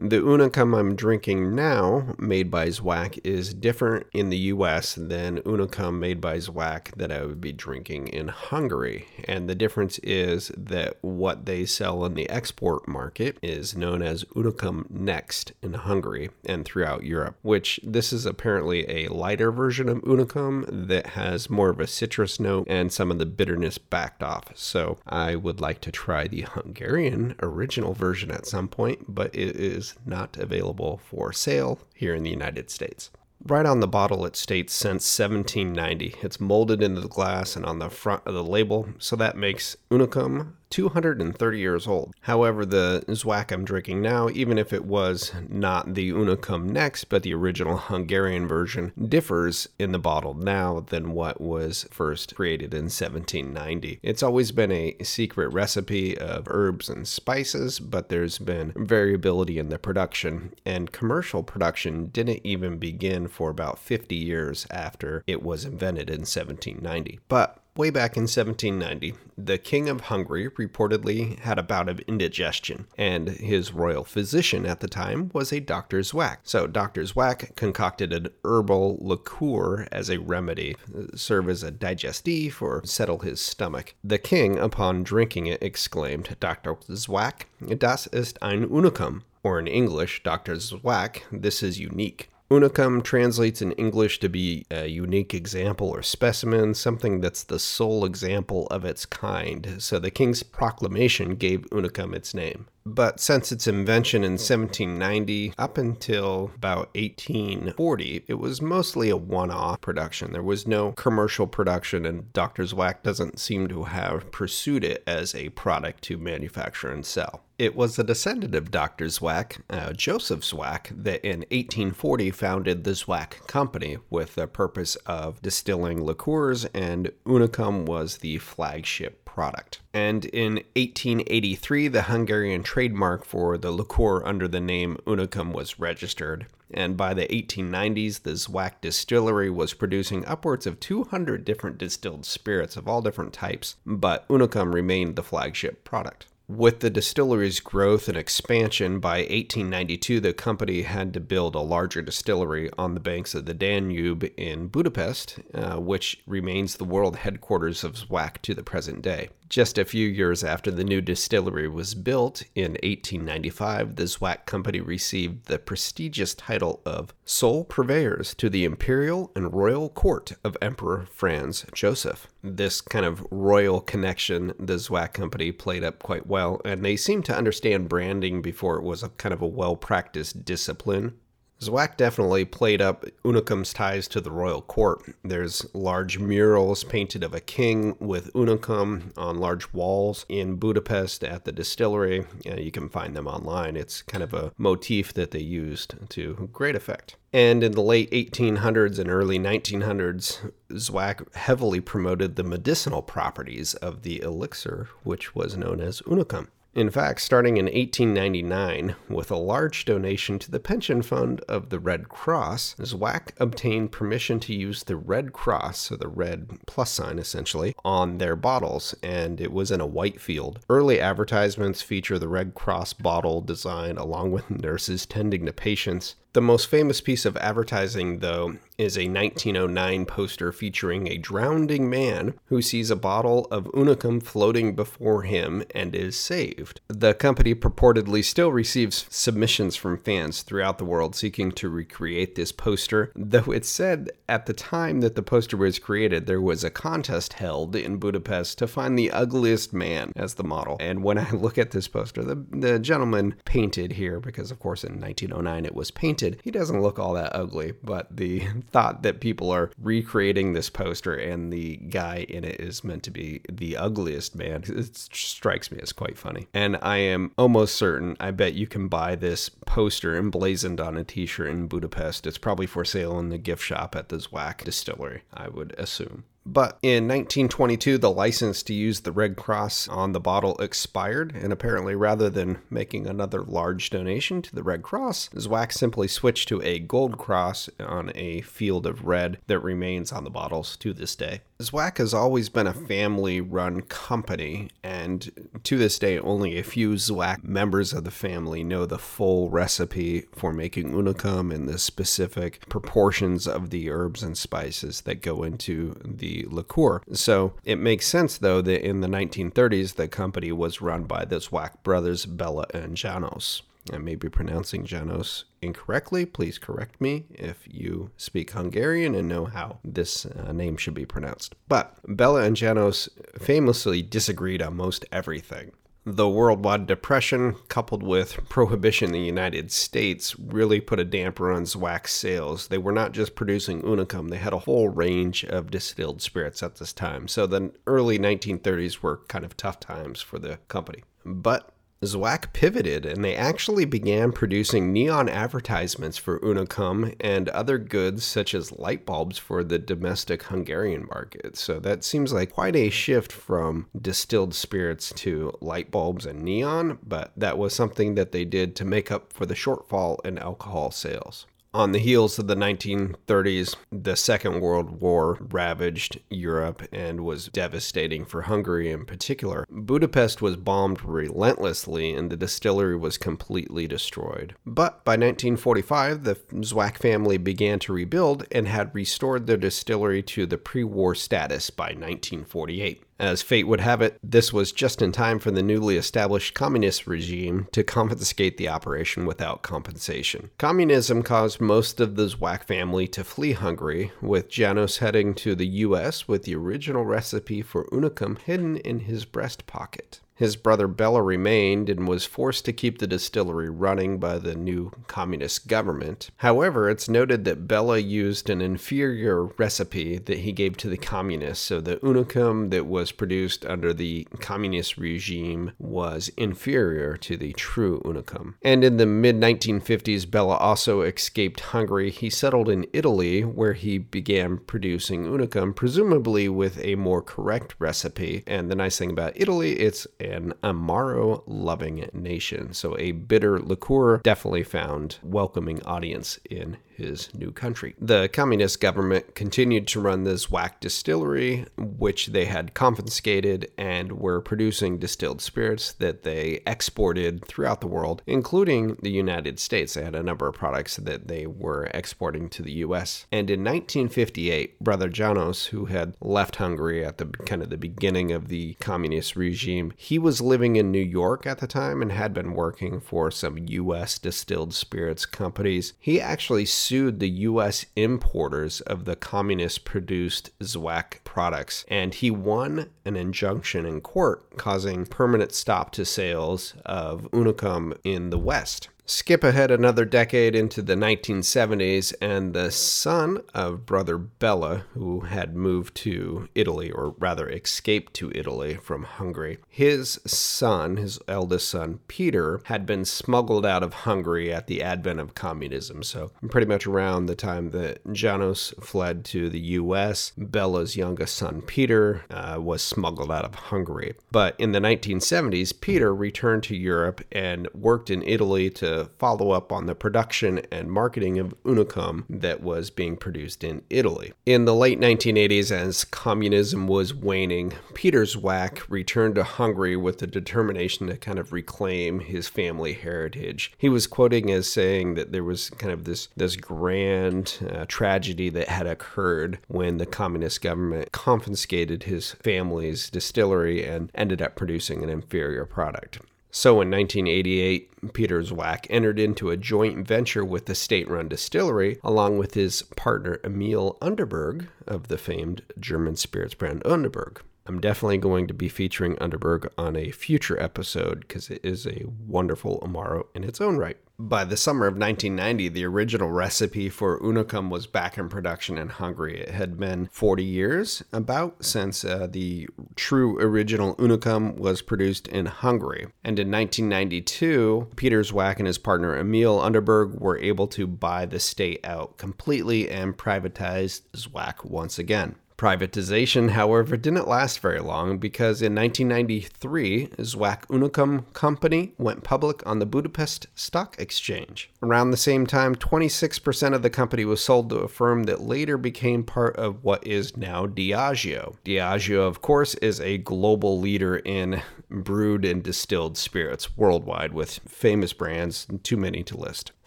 The 0.02 0.20
Unicum 0.20 0.78
I'm 0.78 0.98
drinking 0.98 1.56
now, 1.56 2.16
made 2.18 2.52
by 2.52 2.68
Zwack, 2.68 3.18
is 3.24 3.54
different 3.54 4.08
in 4.12 4.30
the 4.30 4.38
US 4.38 4.96
than 4.96 5.40
Unicum 5.44 6.00
made 6.00 6.20
by 6.20 6.36
Zwack 6.38 6.94
that 6.98 7.14
I 7.14 7.26
would 7.26 7.40
be 7.40 7.54
drinking 7.54 8.10
in 8.10 8.28
Hungary. 8.28 9.08
And 9.24 9.50
the 9.50 9.56
difference 9.56 10.00
is 10.00 10.52
that 10.58 10.98
what 11.00 11.46
they 11.46 11.66
sell 11.66 12.04
in 12.04 12.14
the 12.14 12.30
export 12.30 12.90
market 12.90 13.38
is 13.42 13.78
known 13.78 14.02
as 14.02 14.26
Unicum 14.36 14.90
Next 14.92 15.54
in 15.62 15.76
Hungary 15.76 16.30
and 16.46 16.66
throughout 16.66 17.06
Europe, 17.06 17.38
which 17.42 17.80
this 17.82 18.12
is 18.12 18.26
apparently 18.26 18.90
a 18.90 19.08
lighter 19.08 19.50
version 19.50 19.88
of 19.88 20.00
Unicum 20.00 20.88
that 20.88 21.08
has 21.08 21.50
more 21.50 21.70
of 21.70 21.80
a 21.80 21.88
citrus 21.88 22.38
note 22.38 22.68
and 22.70 22.92
some 22.92 23.12
of 23.12 23.18
the 23.18 23.26
bitterness 23.26 23.78
backed 23.78 24.22
off. 24.22 24.52
So 24.56 24.98
I 25.08 25.38
would 25.38 25.62
like 25.62 25.80
to 25.82 25.92
try 25.92 26.28
the 26.28 26.42
Hungarian 26.42 27.36
original 27.42 27.94
version 27.94 28.30
at 28.30 28.46
some 28.46 28.68
point, 28.68 29.06
but 29.08 29.34
it 29.34 29.56
is 29.56 29.85
is 29.86 29.96
not 30.06 30.38
available 30.38 31.00
for 31.10 31.32
sale 31.32 31.80
here 31.94 32.16
in 32.16 32.24
the 32.24 32.30
United 32.30 32.70
States. 32.70 33.12
Right 33.46 33.66
on 33.66 33.80
the 33.80 33.88
bottle, 33.88 34.26
it 34.26 34.36
states 34.36 34.74
since 34.74 35.20
1790. 35.20 36.16
It's 36.24 36.40
molded 36.40 36.82
into 36.82 37.02
the 37.02 37.08
glass 37.08 37.56
and 37.56 37.66
on 37.66 37.78
the 37.80 37.90
front 37.90 38.24
of 38.26 38.34
the 38.34 38.44
label, 38.44 38.90
so 38.98 39.16
that 39.18 39.38
makes 39.38 39.78
Unicum 39.92 40.54
230 40.70 41.60
years 41.60 41.88
old. 41.88 42.14
However, 42.22 42.66
the 42.66 43.04
Zwack 43.10 43.52
I'm 43.52 43.66
drinking 43.66 44.02
now, 44.02 44.30
even 44.30 44.58
if 44.58 44.74
it 44.74 44.86
was 44.86 45.32
not 45.48 45.94
the 45.94 46.12
Unicum 46.12 46.66
Next, 46.66 47.06
but 47.06 47.24
the 47.24 47.34
original 47.34 47.78
Hungarian 47.78 48.48
version, 48.48 48.92
differs 49.08 49.68
in 49.80 49.92
the 49.92 50.00
bottle 50.00 50.34
now 50.34 50.80
than 50.80 51.14
what 51.14 51.40
was 51.40 51.86
first 51.92 52.36
created 52.36 52.74
in 52.74 52.86
1790. 52.86 54.00
It's 54.04 54.24
always 54.24 54.52
been 54.52 54.72
a 54.72 54.96
secret 55.04 55.50
recipe 55.50 56.18
of 56.18 56.48
herbs 56.50 56.90
and 56.90 57.08
spices, 57.08 57.80
but 57.80 58.10
there's 58.10 58.38
been 58.38 58.74
variability 58.76 59.60
in 59.60 59.70
the 59.70 59.80
production, 59.80 60.54
and 60.66 60.92
commercial 60.92 61.44
production 61.44 62.08
didn't 62.08 62.42
even 62.44 62.78
begin 62.78 63.28
for 63.28 63.50
about 63.50 63.80
50 63.80 64.16
years 64.16 64.66
after 64.72 65.24
it 65.28 65.44
was 65.44 65.66
invented 65.66 66.10
in 66.10 66.22
1790. 66.22 67.20
But 67.28 67.60
Way 67.78 67.90
back 67.90 68.16
in 68.16 68.22
1790, 68.22 69.16
the 69.38 69.58
King 69.58 69.90
of 69.90 70.00
Hungary 70.00 70.50
reportedly 70.50 71.38
had 71.40 71.60
a 71.60 71.64
bout 71.64 71.90
of 71.90 72.00
indigestion, 72.08 72.88
and 72.98 73.28
his 73.28 73.74
royal 73.74 74.06
physician 74.06 74.66
at 74.66 74.80
the 74.80 74.88
time 74.88 75.30
was 75.34 75.52
a 75.52 75.60
Dr. 75.60 76.00
Zwack. 76.00 76.38
So 76.44 76.68
Dr. 76.68 77.02
Zwack 77.04 77.54
concocted 77.58 78.14
an 78.14 78.30
herbal 78.46 79.00
liqueur 79.02 79.90
as 79.92 80.10
a 80.10 80.22
remedy, 80.22 80.78
serve 81.16 81.50
as 81.50 81.64
a 81.64 81.72
digestif 81.74 82.62
or 82.62 82.82
settle 82.86 83.20
his 83.20 83.42
stomach. 83.42 83.94
The 84.06 84.20
king, 84.20 84.58
upon 84.58 85.04
drinking 85.04 85.48
it, 85.48 85.62
exclaimed, 85.62 86.38
Dr. 86.40 86.76
Zwack, 86.76 87.48
das 87.78 88.08
ist 88.08 88.38
ein 88.42 88.70
Unicum, 88.70 89.24
or 89.44 89.60
in 89.60 89.68
English, 89.68 90.24
Dr. 90.24 90.56
Zwack, 90.56 91.24
this 91.30 91.62
is 91.62 91.78
unique. 91.78 92.30
Unicum 92.52 93.04
translates 93.04 93.60
in 93.60 93.72
English 93.72 94.20
to 94.20 94.30
be 94.30 94.66
a 94.70 94.86
unique 94.86 95.34
example 95.34 95.90
or 95.90 96.04
specimen, 96.04 96.76
something 96.76 97.20
that's 97.20 97.44
the 97.44 97.58
sole 97.58 98.06
example 98.06 98.68
of 98.68 98.86
its 98.86 99.04
kind. 99.06 99.78
So 99.80 99.98
the 99.98 100.12
king's 100.12 100.44
proclamation 100.44 101.36
gave 101.36 101.70
Unicum 101.72 102.14
its 102.14 102.36
name. 102.36 102.68
But 102.86 103.20
since 103.20 103.52
its 103.52 103.66
invention 103.66 104.24
in 104.24 104.34
1790 104.34 105.54
up 105.58 105.80
until 105.80 106.52
about 106.56 106.94
1840, 106.94 108.26
it 108.28 108.36
was 108.36 108.62
mostly 108.62 109.10
a 109.10 109.18
one 109.18 109.50
off 109.50 109.82
production. 109.82 110.32
There 110.32 110.44
was 110.44 110.68
no 110.68 110.92
commercial 110.92 111.48
production, 111.48 112.06
and 112.06 112.32
Dr. 112.32 112.62
Zwack 112.62 113.02
doesn't 113.02 113.40
seem 113.40 113.68
to 113.70 113.86
have 113.86 114.32
pursued 114.32 114.84
it 114.84 115.02
as 115.08 115.34
a 115.34 115.50
product 115.50 116.04
to 116.04 116.20
manufacture 116.20 116.92
and 116.92 117.04
sell. 117.04 117.42
It 117.58 117.74
was 117.74 117.98
a 117.98 118.04
descendant 118.04 118.54
of 118.54 118.70
Dr. 118.70 119.06
Zwack, 119.06 119.62
uh, 119.70 119.94
Joseph 119.94 120.42
Zwack, 120.42 120.90
that 120.90 121.24
in 121.26 121.40
1840 121.52 122.30
founded 122.32 122.84
the 122.84 122.92
Zwack 122.92 123.48
Company 123.48 123.98
with 124.10 124.36
the 124.36 124.46
purpose 124.46 124.98
of 125.06 125.42
distilling 125.42 126.04
liqueurs, 126.04 126.66
and 126.74 127.14
Unicum 127.26 127.86
was 127.86 128.18
the 128.18 128.40
flagship 128.40 129.24
product. 129.24 129.80
And 129.94 130.26
in 130.26 130.56
1883, 130.76 131.88
the 131.88 132.04
Hungarian 132.04 132.62
trademark 132.62 133.24
for 133.24 133.58
the 133.58 133.72
liqueur 133.72 134.22
under 134.26 134.50
the 134.50 134.60
name 134.60 134.98
Unicum 135.08 135.54
was 135.54 135.80
registered. 135.80 136.48
And 136.74 136.98
by 136.98 137.14
the 137.14 137.28
1890s, 137.28 138.24
the 138.24 138.32
Zwack 138.32 138.82
distillery 138.82 139.50
was 139.50 139.74
producing 139.74 140.26
upwards 140.26 140.68
of 140.68 140.82
200 140.82 141.46
different 141.46 141.78
distilled 141.78 142.26
spirits 142.26 142.76
of 142.76 142.90
all 142.90 143.02
different 143.02 143.32
types, 143.32 143.78
but 143.86 144.28
Unicum 144.28 144.74
remained 144.74 145.16
the 145.16 145.24
flagship 145.24 145.86
product. 145.86 146.26
With 146.48 146.82
the 146.82 146.92
distillery's 146.92 147.60
growth 147.60 148.08
and 148.08 148.16
expansion, 148.16 149.00
by 149.00 149.18
1892 149.22 150.20
the 150.20 150.32
company 150.32 150.84
had 150.84 151.12
to 151.16 151.20
build 151.20 151.56
a 151.56 151.60
larger 151.60 152.04
distillery 152.04 152.70
on 152.78 152.94
the 152.94 153.00
banks 153.00 153.34
of 153.34 153.46
the 153.46 153.56
Danube 153.56 154.30
in 154.38 154.68
Budapest, 154.68 155.40
uh, 155.56 155.78
which 155.78 156.22
remains 156.28 156.76
the 156.76 156.84
world 156.84 157.16
headquarters 157.16 157.84
of 157.84 157.96
Zwack 157.96 158.44
to 158.44 158.54
the 158.54 158.62
present 158.62 159.02
day. 159.02 159.30
Just 159.50 159.80
a 159.80 159.86
few 159.86 160.08
years 160.08 160.44
after 160.44 160.70
the 160.70 160.84
new 160.84 161.02
distillery 161.02 161.68
was 161.68 161.96
built, 161.96 162.44
in 162.54 162.74
1895, 162.84 163.96
the 163.96 164.04
Zwack 164.04 164.46
Company 164.46 164.82
received 164.82 165.46
the 165.46 165.58
prestigious 165.58 166.36
title 166.36 166.82
of 166.86 167.14
sole 167.26 167.64
purveyors 167.64 168.36
to 168.36 168.50
the 168.50 168.66
imperial 168.66 169.32
and 169.36 169.54
royal 169.54 169.90
court 169.90 170.34
of 170.44 170.58
Emperor 170.62 171.08
Franz 171.12 171.66
Joseph. 171.74 172.28
This 172.48 172.80
kind 172.80 173.08
of 173.08 173.26
royal 173.32 173.82
connection 173.82 174.54
the 174.60 174.76
Zwack 174.76 175.14
Company 175.14 175.52
played 175.52 175.84
up 175.84 176.04
quite 176.04 176.28
well, 176.28 176.62
and 176.64 176.86
they 176.86 176.96
seemed 176.96 177.26
to 177.26 177.36
understand 177.36 177.90
branding 177.90 178.44
before 178.44 178.78
it 178.78 178.84
was 178.84 179.02
a 179.02 179.10
kind 179.10 179.34
of 179.34 179.42
a 179.42 179.48
well 179.48 179.76
practiced 179.76 180.46
discipline. 180.46 181.16
Zwack 181.62 181.98
definitely 181.98 182.46
played 182.46 182.82
up 182.82 183.06
Unicum's 183.24 183.74
ties 183.74 184.08
to 184.10 184.22
the 184.22 184.32
royal 184.32 184.62
court. 184.62 185.02
There's 185.24 185.66
large 185.74 186.20
murals 186.20 186.84
painted 186.84 187.24
of 187.24 187.34
a 187.34 187.40
king 187.40 187.96
with 188.00 188.34
Unicum 188.34 189.18
on 189.18 189.40
large 189.40 189.72
walls 189.74 190.26
in 190.28 190.58
Budapest 190.58 191.24
at 191.24 191.46
the 191.46 191.52
distillery. 191.52 192.26
you 192.44 192.72
can 192.72 192.90
find 192.90 193.16
them 193.16 193.28
online. 193.28 193.78
It's 193.78 194.02
kind 194.02 194.24
of 194.24 194.34
a 194.34 194.52
motif 194.58 195.14
that 195.14 195.32
they 195.32 195.40
used 195.40 195.96
to 196.10 196.50
great 196.52 196.76
effect. 196.76 197.16
And 197.32 197.64
in 197.64 197.72
the 197.72 197.82
late 197.82 198.12
1800s 198.12 199.00
and 199.00 199.10
early 199.10 199.40
1900s, 199.40 200.52
Zwack 200.72 201.34
heavily 201.36 201.80
promoted 201.80 202.36
the 202.36 202.44
medicinal 202.44 203.02
properties 203.02 203.74
of 203.76 204.04
the 204.04 204.22
elixir, 204.22 204.90
which 205.04 205.36
was 205.36 205.58
known 205.58 205.82
as 205.82 206.02
Unicum. 206.02 206.48
In 206.76 206.90
fact, 206.90 207.22
starting 207.22 207.56
in 207.56 207.68
1899, 207.68 208.98
with 209.08 209.32
a 209.32 209.38
large 209.38 209.86
donation 209.86 210.38
to 210.40 210.52
the 210.52 210.60
pension 210.60 211.02
fund 211.02 211.40
of 211.48 211.70
the 211.70 211.80
Red 211.80 212.10
Cross, 212.10 212.76
Zwack 212.82 213.32
obtained 213.38 213.94
permission 213.94 214.42
to 214.42 214.54
use 214.54 214.84
the 214.84 214.98
Red 214.98 215.32
Cross, 215.32 215.80
so 215.80 215.96
the 215.96 216.10
red 216.10 216.50
plus 216.66 216.92
sign 216.92 217.18
essentially, 217.18 217.74
on 217.86 218.18
their 218.18 218.36
bottles, 218.36 218.94
and 219.02 219.40
it 219.40 219.54
was 219.54 219.72
in 219.72 219.80
a 219.80 219.88
white 219.88 220.20
field. 220.20 220.60
Early 220.70 221.00
advertisements 221.00 221.82
feature 221.82 222.20
the 222.20 222.28
Red 222.28 222.56
Cross 222.56 222.96
bottle 222.96 223.40
design 223.40 223.96
along 223.96 224.34
with 224.34 224.52
nurses 224.52 225.06
tending 225.06 225.46
to 225.46 225.54
patients. 225.54 226.16
The 226.36 226.42
most 226.42 226.68
famous 226.68 227.00
piece 227.00 227.24
of 227.24 227.38
advertising, 227.38 228.20
though, 228.20 228.58
is 228.78 228.98
a 228.98 229.08
1909 229.08 230.06
poster 230.06 230.52
featuring 230.52 231.08
a 231.08 231.18
drowning 231.18 231.90
man 231.90 232.34
who 232.48 232.62
sees 232.62 232.92
a 232.92 232.96
bottle 232.98 233.46
of 233.46 233.72
unicum 233.74 234.22
floating 234.22 234.76
before 234.76 235.22
him 235.22 235.64
and 235.74 235.96
is 235.96 236.18
saved. 236.18 236.82
The 236.90 237.14
company 237.14 237.56
purportedly 237.56 238.22
still 238.22 238.52
receives 238.52 239.06
submissions 239.10 239.78
from 239.78 239.98
fans 239.98 240.42
throughout 240.42 240.78
the 240.78 240.84
world 240.84 241.16
seeking 241.16 241.54
to 241.54 241.70
recreate 241.70 242.36
this 242.36 242.52
poster, 242.52 243.14
though 243.16 243.54
it 243.54 243.64
said 243.64 244.10
at 244.28 244.46
the 244.46 244.54
time 244.54 245.00
that 245.00 245.16
the 245.16 245.24
poster 245.24 245.56
was 245.56 245.80
created, 245.80 246.26
there 246.26 246.42
was 246.42 246.66
a 246.66 246.70
contest 246.70 247.34
held 247.34 247.78
in 247.78 247.96
Budapest 247.96 248.58
to 248.58 248.68
find 248.68 249.00
the 249.00 249.12
ugliest 249.12 249.72
man 249.72 250.12
as 250.18 250.34
the 250.34 250.44
model. 250.44 250.76
And 250.82 251.02
when 251.02 251.18
I 251.18 251.32
look 251.32 251.58
at 251.58 251.72
this 251.72 251.88
poster, 251.88 252.26
the, 252.26 252.44
the 252.52 252.78
gentleman 252.78 253.36
painted 253.46 253.94
here, 253.94 254.20
because 254.20 254.52
of 254.52 254.60
course 254.60 254.84
in 254.84 255.00
1909 255.00 255.64
it 255.66 255.76
was 255.76 255.92
painted, 255.92 256.25
he 256.44 256.52
doesn't 256.52 256.82
look 256.82 257.00
all 257.00 257.14
that 257.14 257.36
ugly, 257.36 257.74
but 257.84 258.16
the 258.16 258.40
thought 258.72 259.04
that 259.04 259.20
people 259.20 259.52
are 259.52 259.72
recreating 259.82 260.54
this 260.54 260.70
poster 260.70 261.16
and 261.16 261.52
the 261.52 261.78
guy 261.78 262.26
in 262.30 262.44
it 262.44 262.60
is 262.60 262.84
meant 262.84 263.04
to 263.04 263.12
be 263.12 263.42
the 263.50 263.78
ugliest 263.78 264.36
man, 264.36 264.64
it 264.68 264.96
strikes 264.96 265.72
me 265.72 265.80
as 265.82 265.92
quite 265.92 266.18
funny. 266.18 266.48
And 266.54 266.78
I 266.82 266.98
am 266.98 267.32
almost 267.38 267.76
certain, 267.76 268.16
I 268.20 268.32
bet 268.32 268.54
you 268.54 268.68
can 268.68 268.88
buy 268.88 269.16
this 269.16 269.50
poster 269.50 270.16
emblazoned 270.16 270.80
on 270.80 270.98
a 270.98 271.04
t 271.04 271.26
shirt 271.26 271.50
in 271.50 271.68
Budapest. 271.68 272.28
It's 272.28 272.38
probably 272.38 272.68
for 272.68 272.86
sale 272.86 273.20
in 273.20 273.30
the 273.30 273.38
gift 273.38 273.64
shop 273.64 273.96
at 273.96 274.10
the 274.10 274.18
Zwack 274.18 274.64
distillery, 274.64 275.24
I 275.34 275.50
would 275.50 275.74
assume. 275.78 276.24
But 276.48 276.78
in 276.84 277.08
1922, 277.08 277.98
the 277.98 278.12
license 278.12 278.62
to 278.64 278.74
use 278.74 279.00
the 279.00 279.12
Red 279.12 279.36
Cross 279.36 279.88
on 279.88 280.12
the 280.12 280.20
bottle 280.20 280.56
expired, 280.60 281.36
and 281.36 281.52
apparently, 281.52 281.96
rather 281.96 282.30
than 282.30 282.60
making 282.70 283.08
another 283.08 283.42
large 283.42 283.90
donation 283.90 284.44
to 284.44 284.54
the 284.54 284.62
Red 284.62 284.84
Cross, 284.84 285.30
Zwack 285.30 285.74
simply 285.74 286.08
switched 286.08 286.48
to 286.50 286.62
a 286.62 286.78
gold 286.78 287.18
cross 287.18 287.68
on 287.80 288.12
a 288.14 288.42
field 288.42 288.86
of 288.86 289.06
red 289.06 289.40
that 289.48 289.60
remains 289.60 290.12
on 290.12 290.24
the 290.24 290.30
bottles 290.30 290.78
to 290.78 290.94
this 290.94 291.16
day. 291.16 291.42
Zwack 291.60 291.98
has 292.00 292.14
always 292.14 292.50
been 292.50 292.68
a 292.68 292.74
family 292.74 293.40
run 293.40 293.82
company, 293.82 294.70
and 294.84 295.32
to 295.64 295.78
this 295.78 295.98
day, 295.98 296.20
only 296.20 296.58
a 296.58 296.64
few 296.64 296.94
Zwack 296.94 297.44
members 297.44 297.94
of 297.94 298.04
the 298.04 298.12
family 298.12 298.62
know 298.62 298.86
the 298.86 299.00
full 299.00 299.50
recipe 299.50 300.26
for 300.36 300.52
making 300.52 300.92
unicum 300.92 301.54
and 301.54 301.68
the 301.68 301.80
specific 301.80 302.68
proportions 302.70 303.48
of 303.48 303.70
the 303.70 303.90
herbs 303.90 304.22
and 304.22 304.38
spices 304.38 305.02
that 305.02 305.22
go 305.22 305.44
into 305.44 305.96
the 306.04 306.35
liqueur. 306.44 307.02
So 307.14 307.54
it 307.64 307.78
makes 307.78 308.08
sense, 308.08 308.38
though, 308.38 308.62
that 308.62 308.86
in 308.86 309.02
the 309.02 309.08
1930s, 309.08 309.96
the 309.96 310.08
company 310.08 310.52
was 310.52 310.82
run 310.82 311.04
by 311.04 311.26
the 311.26 311.38
Zwack 311.38 311.84
brothers, 311.84 312.26
Bela 312.26 312.66
and 312.74 312.98
Janos. 312.98 313.62
I 313.94 314.00
may 314.00 314.16
be 314.16 314.30
pronouncing 314.30 314.84
Janos 314.84 315.46
incorrectly. 315.62 316.26
Please 316.26 316.58
correct 316.58 317.00
me 317.00 317.26
if 317.30 317.68
you 317.70 318.10
speak 318.18 318.52
Hungarian 318.52 319.14
and 319.14 319.30
know 319.30 319.46
how 319.46 319.78
this 319.84 320.26
uh, 320.26 320.52
name 320.52 320.76
should 320.76 320.96
be 320.96 321.06
pronounced. 321.06 321.56
But 321.68 321.98
Bela 322.08 322.42
and 322.42 322.56
Janos 322.56 323.10
famously 323.38 324.02
disagreed 324.02 324.62
on 324.62 324.76
most 324.76 325.06
everything. 325.12 325.72
The 326.08 326.30
worldwide 326.30 326.86
depression, 326.86 327.56
coupled 327.68 328.04
with 328.04 328.48
prohibition 328.48 329.08
in 329.08 329.14
the 329.14 329.20
United 329.20 329.72
States, 329.72 330.38
really 330.38 330.80
put 330.80 331.00
a 331.00 331.04
damper 331.04 331.52
on 331.52 331.64
Zwack's 331.64 332.14
sales. 332.14 332.68
They 332.68 332.78
were 332.78 332.92
not 332.92 333.12
just 333.12 333.34
producing 333.34 333.82
Unicum, 333.82 334.30
they 334.30 334.38
had 334.38 334.54
a 334.54 334.60
whole 334.60 334.90
range 334.90 335.44
of 335.46 335.72
distilled 335.72 336.22
spirits 336.22 336.62
at 336.62 336.76
this 336.76 336.94
time. 336.94 337.28
So 337.28 337.48
the 337.48 337.72
early 337.88 338.20
1930s 338.20 339.02
were 339.02 339.22
kind 339.28 339.44
of 339.44 339.58
tough 339.58 339.80
times 339.80 340.22
for 340.22 340.38
the 340.38 340.60
company. 340.68 341.04
But 341.26 341.72
Zwack 342.06 342.54
pivoted 342.54 343.06
and 343.06 343.24
they 343.24 343.36
actually 343.36 343.86
began 343.86 344.32
producing 344.32 344.94
neon 344.94 345.28
advertisements 345.28 346.18
for 346.18 346.40
Unicum 346.40 347.16
and 347.20 347.50
other 347.50 347.78
goods 347.78 348.24
such 348.24 348.54
as 348.54 348.72
light 348.72 349.06
bulbs 349.06 349.38
for 349.38 349.64
the 349.64 349.80
domestic 349.80 350.44
Hungarian 350.44 351.08
market. 351.08 351.58
So 351.58 351.80
that 351.80 352.04
seems 352.04 352.32
like 352.32 352.54
quite 352.54 352.76
a 352.76 352.90
shift 352.90 353.32
from 353.32 353.88
distilled 354.00 354.54
spirits 354.54 355.12
to 355.18 355.58
light 355.62 355.92
bulbs 355.92 356.26
and 356.26 356.42
neon, 356.42 357.00
but 357.04 357.32
that 357.36 357.58
was 357.58 357.74
something 357.74 358.16
that 358.16 358.32
they 358.32 358.46
did 358.46 358.76
to 358.78 358.86
make 358.86 359.12
up 359.12 359.34
for 359.34 359.46
the 359.46 359.54
shortfall 359.56 360.24
in 360.26 360.38
alcohol 360.38 360.92
sales. 360.92 361.46
On 361.76 361.92
the 361.92 362.00
heels 362.00 362.40
of 362.40 362.48
the 362.48 362.56
1930s, 362.56 363.76
the 363.92 364.16
Second 364.16 364.62
World 364.62 365.02
War 365.02 365.38
ravaged 365.42 366.22
Europe 366.30 366.84
and 366.94 367.26
was 367.26 367.50
devastating 367.50 368.24
for 368.24 368.44
Hungary 368.44 368.90
in 368.90 369.06
particular. 369.06 369.66
Budapest 369.70 370.42
was 370.42 370.56
bombed 370.56 371.04
relentlessly 371.04 372.14
and 372.14 372.30
the 372.30 372.38
distillery 372.38 372.96
was 372.96 373.18
completely 373.18 373.90
destroyed. 373.90 374.56
But 374.66 375.04
by 375.04 375.18
1945, 375.18 376.24
the 376.24 376.36
Zwack 376.36 376.98
family 376.98 377.38
began 377.38 377.80
to 377.80 377.92
rebuild 377.92 378.46
and 378.54 378.70
had 378.70 378.96
restored 378.96 379.46
their 379.46 379.58
distillery 379.58 380.24
to 380.24 380.46
the 380.46 380.58
pre 380.58 380.86
war 380.86 381.14
status 381.14 381.72
by 381.72 381.88
1948. 381.88 383.04
As 383.18 383.42
fate 383.42 383.66
would 383.66 383.80
have 383.80 384.02
it, 384.02 384.20
this 384.22 384.52
was 384.52 384.74
just 384.74 385.02
in 385.02 385.14
time 385.14 385.40
for 385.40 385.50
the 385.50 385.64
newly 385.64 385.96
established 385.96 386.54
communist 386.54 387.08
regime 387.08 387.68
to 387.72 387.84
confiscate 387.84 388.58
the 388.58 388.68
operation 388.68 389.26
without 389.26 389.62
compensation. 389.62 390.50
Communism 390.58 391.24
caused 391.24 391.62
most 391.62 392.02
of 392.02 392.16
the 392.16 392.28
Zwack 392.28 392.66
family 392.66 393.08
to 393.08 393.24
flee 393.24 393.54
Hungary, 393.54 394.12
with 394.22 394.50
Janos 394.50 394.98
heading 394.98 395.34
to 395.36 395.56
the 395.56 395.68
US 395.68 396.28
with 396.28 396.44
the 396.44 396.56
original 396.56 397.06
recipe 397.06 397.62
for 397.62 397.86
unicum 397.86 398.38
hidden 398.38 398.76
in 398.78 399.02
his 399.02 399.24
breast 399.24 399.66
pocket. 399.66 400.20
His 400.36 400.58
brother 400.58 400.88
Bela 400.88 401.22
remained 401.22 401.90
and 401.90 402.08
was 402.08 402.26
forced 402.26 402.66
to 402.66 402.74
keep 402.74 402.98
the 402.98 403.08
distillery 403.08 403.70
running 403.70 404.18
by 404.18 404.38
the 404.38 404.54
new 404.54 404.92
communist 405.08 405.68
government. 405.68 406.30
However, 406.38 406.90
it's 406.90 407.08
noted 407.08 407.46
that 407.46 407.70
Bela 407.70 408.00
used 408.00 408.50
an 408.50 408.60
inferior 408.60 409.46
recipe 409.46 410.18
that 410.18 410.40
he 410.40 410.52
gave 410.52 410.76
to 410.78 410.90
the 410.90 410.98
communists, 410.98 411.64
so 411.64 411.80
the 411.80 411.98
unicum 411.98 412.70
that 412.72 412.86
was 412.86 413.14
produced 413.14 413.66
under 413.66 413.94
the 413.94 414.28
communist 414.42 414.98
regime 414.98 415.72
was 415.80 416.30
inferior 416.36 417.16
to 417.18 417.38
the 417.38 417.54
true 417.54 418.02
unicum. 418.04 418.56
And 418.62 418.84
in 418.84 418.98
the 418.98 419.06
mid 419.06 419.38
1950s, 419.38 420.30
Bela 420.30 420.58
also 420.58 421.02
escaped 421.02 421.62
Hungary. 421.62 422.12
He 422.12 422.30
settled 422.30 422.68
in 422.68 422.88
Italy, 422.92 423.46
where 423.46 423.74
he 423.74 423.98
began 423.98 424.58
producing 424.58 425.26
unicum, 425.26 425.74
presumably 425.74 426.50
with 426.50 426.78
a 426.84 426.96
more 426.96 427.22
correct 427.22 427.76
recipe. 427.80 428.44
And 428.46 428.70
the 428.70 428.76
nice 428.76 428.98
thing 428.98 429.12
about 429.12 429.34
Italy, 429.36 429.80
it's 429.80 430.06
an 430.26 430.54
Amaro 430.64 431.44
loving 431.46 432.10
nation. 432.14 432.74
So 432.74 432.98
a 432.98 433.12
bitter 433.12 433.60
liqueur 433.60 434.20
definitely 434.24 434.64
found 434.64 435.18
welcoming 435.24 435.84
audience 435.84 436.40
in 436.50 436.78
his 436.96 437.34
new 437.34 437.52
country. 437.52 437.96
The 438.00 438.30
communist 438.30 438.80
government 438.80 439.36
continued 439.36 439.88
to 439.90 440.00
run 440.00 440.24
the 440.24 440.32
Zwack 440.32 440.80
distillery, 440.80 441.66
which 441.78 442.28
they 442.28 442.46
had 442.46 442.74
confiscated 442.74 443.72
and 443.78 444.14
were 444.14 444.42
producing 444.42 444.98
distilled 444.98 445.42
spirits 445.42 445.94
that 445.94 446.24
they 446.24 446.62
exported 446.66 447.46
throughout 447.46 447.82
the 447.82 447.88
world, 447.88 448.22
including 448.26 448.98
the 449.02 449.12
United 449.12 449.60
States. 449.60 449.94
They 449.94 450.04
had 450.04 450.16
a 450.16 450.24
number 450.24 450.48
of 450.48 450.56
products 450.56 450.98
that 450.98 451.28
they 451.28 451.46
were 451.46 451.86
exporting 451.94 452.50
to 452.50 452.62
the 452.62 452.74
US. 452.74 453.26
And 453.32 453.50
in 453.50 453.62
1958, 453.62 454.80
Brother 454.80 455.10
Janos, 455.10 455.68
who 455.68 455.86
had 455.86 456.16
left 456.22 456.58
Hungary 456.58 457.04
at 457.04 457.18
the 457.18 457.26
kind 457.26 457.62
of 457.62 457.70
the 457.70 457.78
beginning 457.78 458.32
of 458.32 458.48
the 458.48 458.76
communist 458.76 459.36
regime, 459.36 459.94
he 459.96 460.18
was 460.18 460.42
living 460.42 460.76
in 460.76 460.92
New 460.92 461.00
York 461.00 461.46
at 461.46 461.60
the 461.60 461.68
time 461.68 462.02
and 462.02 462.12
had 462.12 462.34
been 462.34 462.54
working 462.54 463.00
for 463.00 463.32
some 463.32 463.58
US 463.68 464.18
distilled 464.20 464.74
spirits 464.74 465.26
companies. 465.26 465.94
He 466.00 466.22
actually 466.22 466.66
sued 466.86 467.20
the 467.20 467.30
U.S. 467.30 467.88
importers 467.96 468.80
of 468.82 469.06
the 469.06 469.16
communist 469.16 469.86
produced 469.86 470.52
Zwack 470.60 471.24
products, 471.24 471.84
and 471.88 472.14
he 472.14 472.30
won 472.30 472.92
an 473.04 473.16
injunction 473.16 473.88
in 473.88 474.02
court, 474.02 474.56
causing 474.56 475.08
permanent 475.08 475.52
stop 475.52 475.92
to 475.94 476.06
sales 476.06 476.76
of 476.86 477.28
Unicum 477.32 477.98
in 478.04 478.30
the 478.30 478.38
West. 478.38 478.90
Skip 479.08 479.44
ahead 479.44 479.70
another 479.70 480.04
decade 480.04 480.56
into 480.56 480.82
the 480.82 480.96
1970s, 480.96 482.12
and 482.20 482.54
the 482.56 482.72
son 482.72 483.40
of 483.54 483.86
brother 483.86 484.18
Bela, 484.18 484.86
who 484.96 485.20
had 485.22 485.56
moved 485.56 485.94
to 485.98 486.50
Italy, 486.56 486.90
or 486.90 487.14
rather 487.20 487.48
escaped 487.48 488.16
to 488.16 488.32
Italy 488.34 488.78
from 488.82 489.04
Hungary, 489.04 489.60
his 489.70 490.20
son, 490.26 490.98
his 490.98 491.20
eldest 491.28 491.70
son, 491.70 492.00
Peter, 492.08 492.62
had 492.64 492.88
been 492.88 493.06
smuggled 493.06 493.64
out 493.64 493.84
of 493.84 493.94
Hungary 493.94 494.52
at 494.52 494.66
the 494.66 494.82
advent 494.82 495.20
of 495.20 495.36
communism. 495.36 496.02
So, 496.02 496.32
pretty 496.50 496.66
much 496.66 496.88
around 496.88 497.28
the 497.28 497.36
time 497.36 497.70
that 497.72 498.00
Janos 498.12 498.74
fled 498.82 499.24
to 499.26 499.50
the 499.50 499.60
US, 499.60 500.32
Bela's 500.36 500.98
youngest 500.98 501.36
son, 501.36 501.62
Peter, 501.62 502.24
uh, 502.32 502.58
was 502.60 502.82
smuggled 502.82 503.32
out 503.32 503.46
of 503.46 503.54
Hungary. 503.54 504.16
But 504.32 504.56
in 504.58 504.72
the 504.72 504.80
1970s, 504.80 505.80
Peter 505.80 506.14
returned 506.16 506.64
to 506.64 506.76
Europe 506.76 507.22
and 507.32 507.68
worked 507.76 508.10
in 508.10 508.24
Italy 508.24 508.72
to 508.72 508.95
follow 509.20 509.52
up 509.52 509.72
on 509.72 509.86
the 509.86 509.96
production 509.96 510.62
and 510.72 510.90
marketing 510.90 511.38
of 511.38 511.54
Unicum 511.64 512.24
that 512.30 512.62
was 512.62 512.90
being 512.90 513.18
produced 513.18 513.64
in 513.64 513.84
Italy. 513.90 514.34
In 514.46 514.66
the 514.66 514.74
late 514.74 515.00
1980s, 515.00 515.72
as 515.72 516.06
communism 516.06 516.88
was 516.88 517.14
waning, 517.14 517.74
Peter 517.94 518.24
Zwack 518.24 518.82
returned 518.90 519.36
to 519.36 519.44
Hungary 519.44 519.96
with 519.96 520.20
the 520.20 520.28
determination 520.28 521.08
to 521.08 521.18
kind 521.18 521.40
of 521.40 521.52
reclaim 521.52 522.20
his 522.22 522.48
family 522.48 522.94
heritage. 522.94 523.74
He 523.78 523.90
was 523.90 524.08
quoting 524.08 524.50
as 524.52 524.72
saying 524.72 525.16
that 525.16 525.32
there 525.32 525.44
was 525.44 525.70
kind 525.72 525.92
of 525.92 526.06
this, 526.06 526.30
this 526.36 526.56
grand 526.56 527.58
uh, 527.70 527.86
tragedy 527.88 528.50
that 528.50 528.70
had 528.70 528.88
occurred 528.88 529.60
when 529.68 529.98
the 529.98 530.06
communist 530.06 530.62
government 530.62 531.12
confiscated 531.12 532.04
his 532.04 532.32
family's 532.32 533.10
distillery 533.10 533.86
and 533.86 534.12
ended 534.16 534.42
up 534.42 534.56
producing 534.56 535.04
an 535.04 535.10
inferior 535.10 535.66
product. 535.66 536.20
So 536.58 536.80
in 536.80 536.90
1988, 536.90 538.14
Peter 538.14 538.42
Zwack 538.42 538.88
entered 538.90 539.20
into 539.20 539.50
a 539.50 539.58
joint 539.58 540.08
venture 540.08 540.46
with 540.46 540.68
the 540.68 540.74
state 540.74 541.10
run 541.10 541.28
distillery, 541.28 542.00
along 542.02 542.38
with 542.38 542.54
his 542.54 542.84
partner 542.96 543.42
Emil 543.44 543.98
Underberg 544.02 544.70
of 544.88 545.10
the 545.10 545.18
famed 545.18 545.64
German 545.78 546.16
spirits 546.16 546.54
brand 546.54 546.82
Underberg. 546.86 547.40
I'm 547.68 547.82
definitely 547.82 548.20
going 548.20 548.48
to 548.48 548.54
be 548.54 548.70
featuring 548.70 549.16
Underberg 549.16 549.68
on 549.78 549.96
a 549.96 550.12
future 550.12 550.62
episode 550.62 551.22
because 551.22 551.50
it 551.50 551.62
is 551.64 551.88
a 551.88 552.04
wonderful 552.28 552.80
Amaro 552.82 553.26
in 553.34 553.44
its 553.44 553.60
own 553.60 553.78
right. 553.78 553.98
By 554.18 554.46
the 554.46 554.56
summer 554.56 554.88
of 554.88 554.94
1990, 554.94 555.70
the 555.70 555.84
original 555.84 556.30
recipe 556.30 556.88
for 556.90 557.20
Unicum 557.20 557.70
was 557.70 557.86
back 557.86 558.18
in 558.18 558.30
production 558.30 558.78
in 558.78 558.88
Hungary. 558.88 559.42
It 559.42 559.50
had 559.50 559.78
been 559.78 560.08
40 560.10 560.42
years 560.42 561.04
about 561.12 561.66
since 561.66 562.06
uh, 562.06 562.28
the 562.32 562.70
true 562.96 563.38
original 563.40 563.96
Unicum 563.96 564.56
was 564.56 564.82
produced 564.82 565.28
in 565.28 565.48
Hungary. 565.48 566.08
And 566.24 566.40
in 566.40 566.50
1992, 566.50 567.90
Peter 567.98 568.22
Zwack 568.22 568.58
and 568.60 568.68
his 568.68 568.78
partner 568.78 569.18
Emil 569.18 569.60
Underberg 569.60 570.18
were 570.18 570.38
able 570.38 570.68
to 570.68 570.88
buy 570.88 571.26
the 571.26 571.40
state 571.40 571.86
out 571.86 572.18
completely 572.18 572.90
and 572.90 573.18
privatize 573.18 574.02
Zwack 574.16 574.64
once 574.64 574.98
again. 574.98 575.36
Privatization, 575.58 576.50
however, 576.50 576.98
didn't 576.98 577.30
last 577.30 577.60
very 577.60 577.80
long 577.80 578.18
because 578.18 578.62
in 578.62 578.76
1993, 578.76 580.08
Zwack 580.18 580.66
Unicum 580.68 581.32
Company 581.32 581.94
went 581.98 582.26
public 582.26 582.66
on 582.66 582.80
the 582.80 582.86
Budapest 582.86 583.48
Stock 583.56 583.96
Exchange. 583.98 584.70
Around 584.84 585.12
the 585.12 585.18
same 585.18 585.48
time, 585.48 585.74
26% 585.76 586.74
of 586.74 586.82
the 586.82 586.90
company 586.90 587.24
was 587.24 587.42
sold 587.42 587.70
to 587.70 587.78
a 587.78 587.88
firm 587.88 588.24
that 588.24 588.42
later 588.42 588.78
became 588.78 589.24
part 589.24 589.56
of 589.56 589.82
what 589.82 590.06
is 590.06 590.36
now 590.36 590.68
Diageo. 590.68 591.56
Diageo, 591.64 592.28
of 592.28 592.42
course, 592.42 592.76
is 592.76 593.00
a 593.00 593.18
global 593.20 593.80
leader 593.80 594.18
in 594.18 594.62
brewed 594.90 595.46
and 595.46 595.64
distilled 595.64 596.18
spirits 596.18 596.76
worldwide 596.78 597.34
with 597.34 597.60
famous 597.66 598.12
brands, 598.12 598.68
too 598.84 598.98
many 598.98 599.24
to 599.24 599.38
list. 599.38 599.72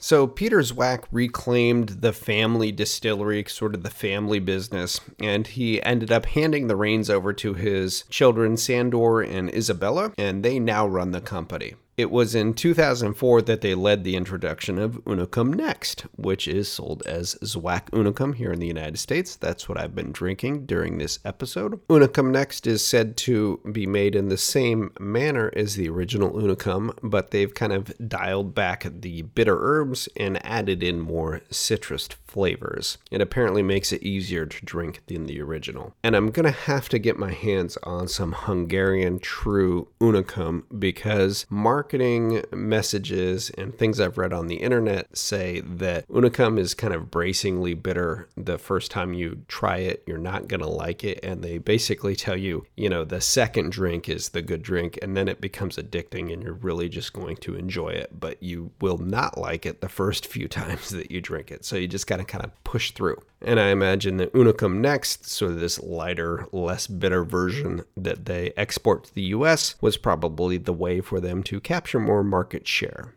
So 0.00 0.28
Peter 0.28 0.60
Zwack 0.60 1.04
reclaimed 1.10 1.88
the 2.00 2.12
family 2.12 2.70
distillery, 2.70 3.44
sort 3.48 3.74
of 3.74 3.82
the 3.82 3.90
family 3.90 4.38
business, 4.38 5.00
and 5.18 5.44
he 5.46 5.82
ended 5.82 6.12
up 6.12 6.26
handing 6.26 6.68
the 6.68 6.76
reins 6.76 7.10
over 7.10 7.32
to 7.32 7.54
his 7.54 8.04
children, 8.08 8.56
Sandor 8.56 9.20
and 9.20 9.52
Isabella, 9.52 10.12
and 10.16 10.44
they 10.44 10.60
now 10.60 10.86
run 10.86 11.10
the 11.10 11.20
company. 11.20 11.74
It 11.98 12.12
was 12.12 12.36
in 12.36 12.54
2004 12.54 13.42
that 13.42 13.60
they 13.60 13.74
led 13.74 14.04
the 14.04 14.14
introduction 14.14 14.78
of 14.78 15.04
Unicum 15.04 15.52
Next, 15.52 16.02
which 16.14 16.46
is 16.46 16.70
sold 16.70 17.04
as 17.04 17.34
Zwack 17.42 17.90
Unicum 17.90 18.36
here 18.36 18.52
in 18.52 18.60
the 18.60 18.68
United 18.68 19.00
States. 19.00 19.34
That's 19.34 19.68
what 19.68 19.80
I've 19.80 19.96
been 19.96 20.12
drinking 20.12 20.66
during 20.66 20.98
this 20.98 21.18
episode. 21.24 21.84
Unicum 21.88 22.30
Next 22.30 22.68
is 22.68 22.84
said 22.84 23.16
to 23.16 23.58
be 23.72 23.84
made 23.84 24.14
in 24.14 24.28
the 24.28 24.36
same 24.36 24.92
manner 25.00 25.52
as 25.56 25.74
the 25.74 25.88
original 25.88 26.30
Unicum, 26.30 26.96
but 27.02 27.32
they've 27.32 27.52
kind 27.52 27.72
of 27.72 27.92
dialed 28.08 28.54
back 28.54 28.86
the 28.88 29.22
bitter 29.22 29.58
herbs 29.60 30.08
and 30.16 30.40
added 30.46 30.84
in 30.84 31.00
more 31.00 31.40
citrus 31.50 32.06
flavors. 32.28 32.98
It 33.10 33.20
apparently 33.20 33.64
makes 33.64 33.92
it 33.92 34.04
easier 34.04 34.46
to 34.46 34.64
drink 34.64 35.02
than 35.08 35.26
the 35.26 35.40
original. 35.40 35.96
And 36.04 36.14
I'm 36.14 36.30
going 36.30 36.44
to 36.44 36.52
have 36.52 36.88
to 36.90 37.00
get 37.00 37.18
my 37.18 37.32
hands 37.32 37.76
on 37.82 38.06
some 38.06 38.32
Hungarian 38.32 39.18
True 39.18 39.88
Unicum 40.00 40.62
because 40.78 41.44
Mark 41.50 41.87
marketing 41.88 42.44
messages 42.52 43.48
and 43.56 43.78
things 43.78 43.98
I've 43.98 44.18
read 44.18 44.34
on 44.34 44.46
the 44.46 44.56
internet 44.56 45.16
say 45.16 45.60
that 45.60 46.06
Unicum 46.08 46.58
is 46.58 46.74
kind 46.74 46.92
of 46.92 47.10
bracingly 47.10 47.72
bitter 47.72 48.28
the 48.36 48.58
first 48.58 48.90
time 48.90 49.14
you 49.14 49.40
try 49.48 49.78
it. 49.78 50.02
You're 50.06 50.18
not 50.18 50.48
going 50.48 50.60
to 50.60 50.68
like 50.68 51.02
it. 51.02 51.18
And 51.22 51.42
they 51.42 51.56
basically 51.56 52.14
tell 52.14 52.36
you, 52.36 52.66
you 52.76 52.90
know, 52.90 53.04
the 53.04 53.22
second 53.22 53.72
drink 53.72 54.06
is 54.06 54.28
the 54.28 54.42
good 54.42 54.62
drink, 54.62 54.98
and 55.00 55.16
then 55.16 55.28
it 55.28 55.40
becomes 55.40 55.78
addicting 55.78 56.30
and 56.30 56.42
you're 56.42 56.52
really 56.52 56.90
just 56.90 57.14
going 57.14 57.36
to 57.38 57.54
enjoy 57.54 57.88
it. 57.88 58.20
But 58.20 58.42
you 58.42 58.70
will 58.82 58.98
not 58.98 59.38
like 59.38 59.64
it 59.64 59.80
the 59.80 59.88
first 59.88 60.26
few 60.26 60.46
times 60.58 60.90
that 60.90 61.10
you 61.10 61.22
drink 61.22 61.50
it. 61.50 61.64
So 61.64 61.76
you 61.76 61.88
just 61.88 62.06
got 62.06 62.18
to 62.18 62.24
kind 62.24 62.44
of 62.44 62.64
push 62.64 62.90
through. 62.90 63.22
And 63.40 63.60
I 63.60 63.68
imagine 63.68 64.16
that 64.16 64.32
Unicum 64.32 64.78
Next, 64.78 65.28
so 65.28 65.48
this 65.52 65.80
lighter, 65.80 66.46
less 66.50 66.86
bitter 66.86 67.24
version 67.24 67.84
that 67.96 68.24
they 68.24 68.52
export 68.56 69.04
to 69.04 69.14
the 69.14 69.22
US, 69.22 69.76
was 69.80 69.96
probably 69.96 70.58
the 70.58 70.72
way 70.72 71.00
for 71.00 71.20
them 71.20 71.42
to 71.44 71.60
capture 71.60 72.00
more 72.00 72.24
market 72.24 72.66
share. 72.66 73.14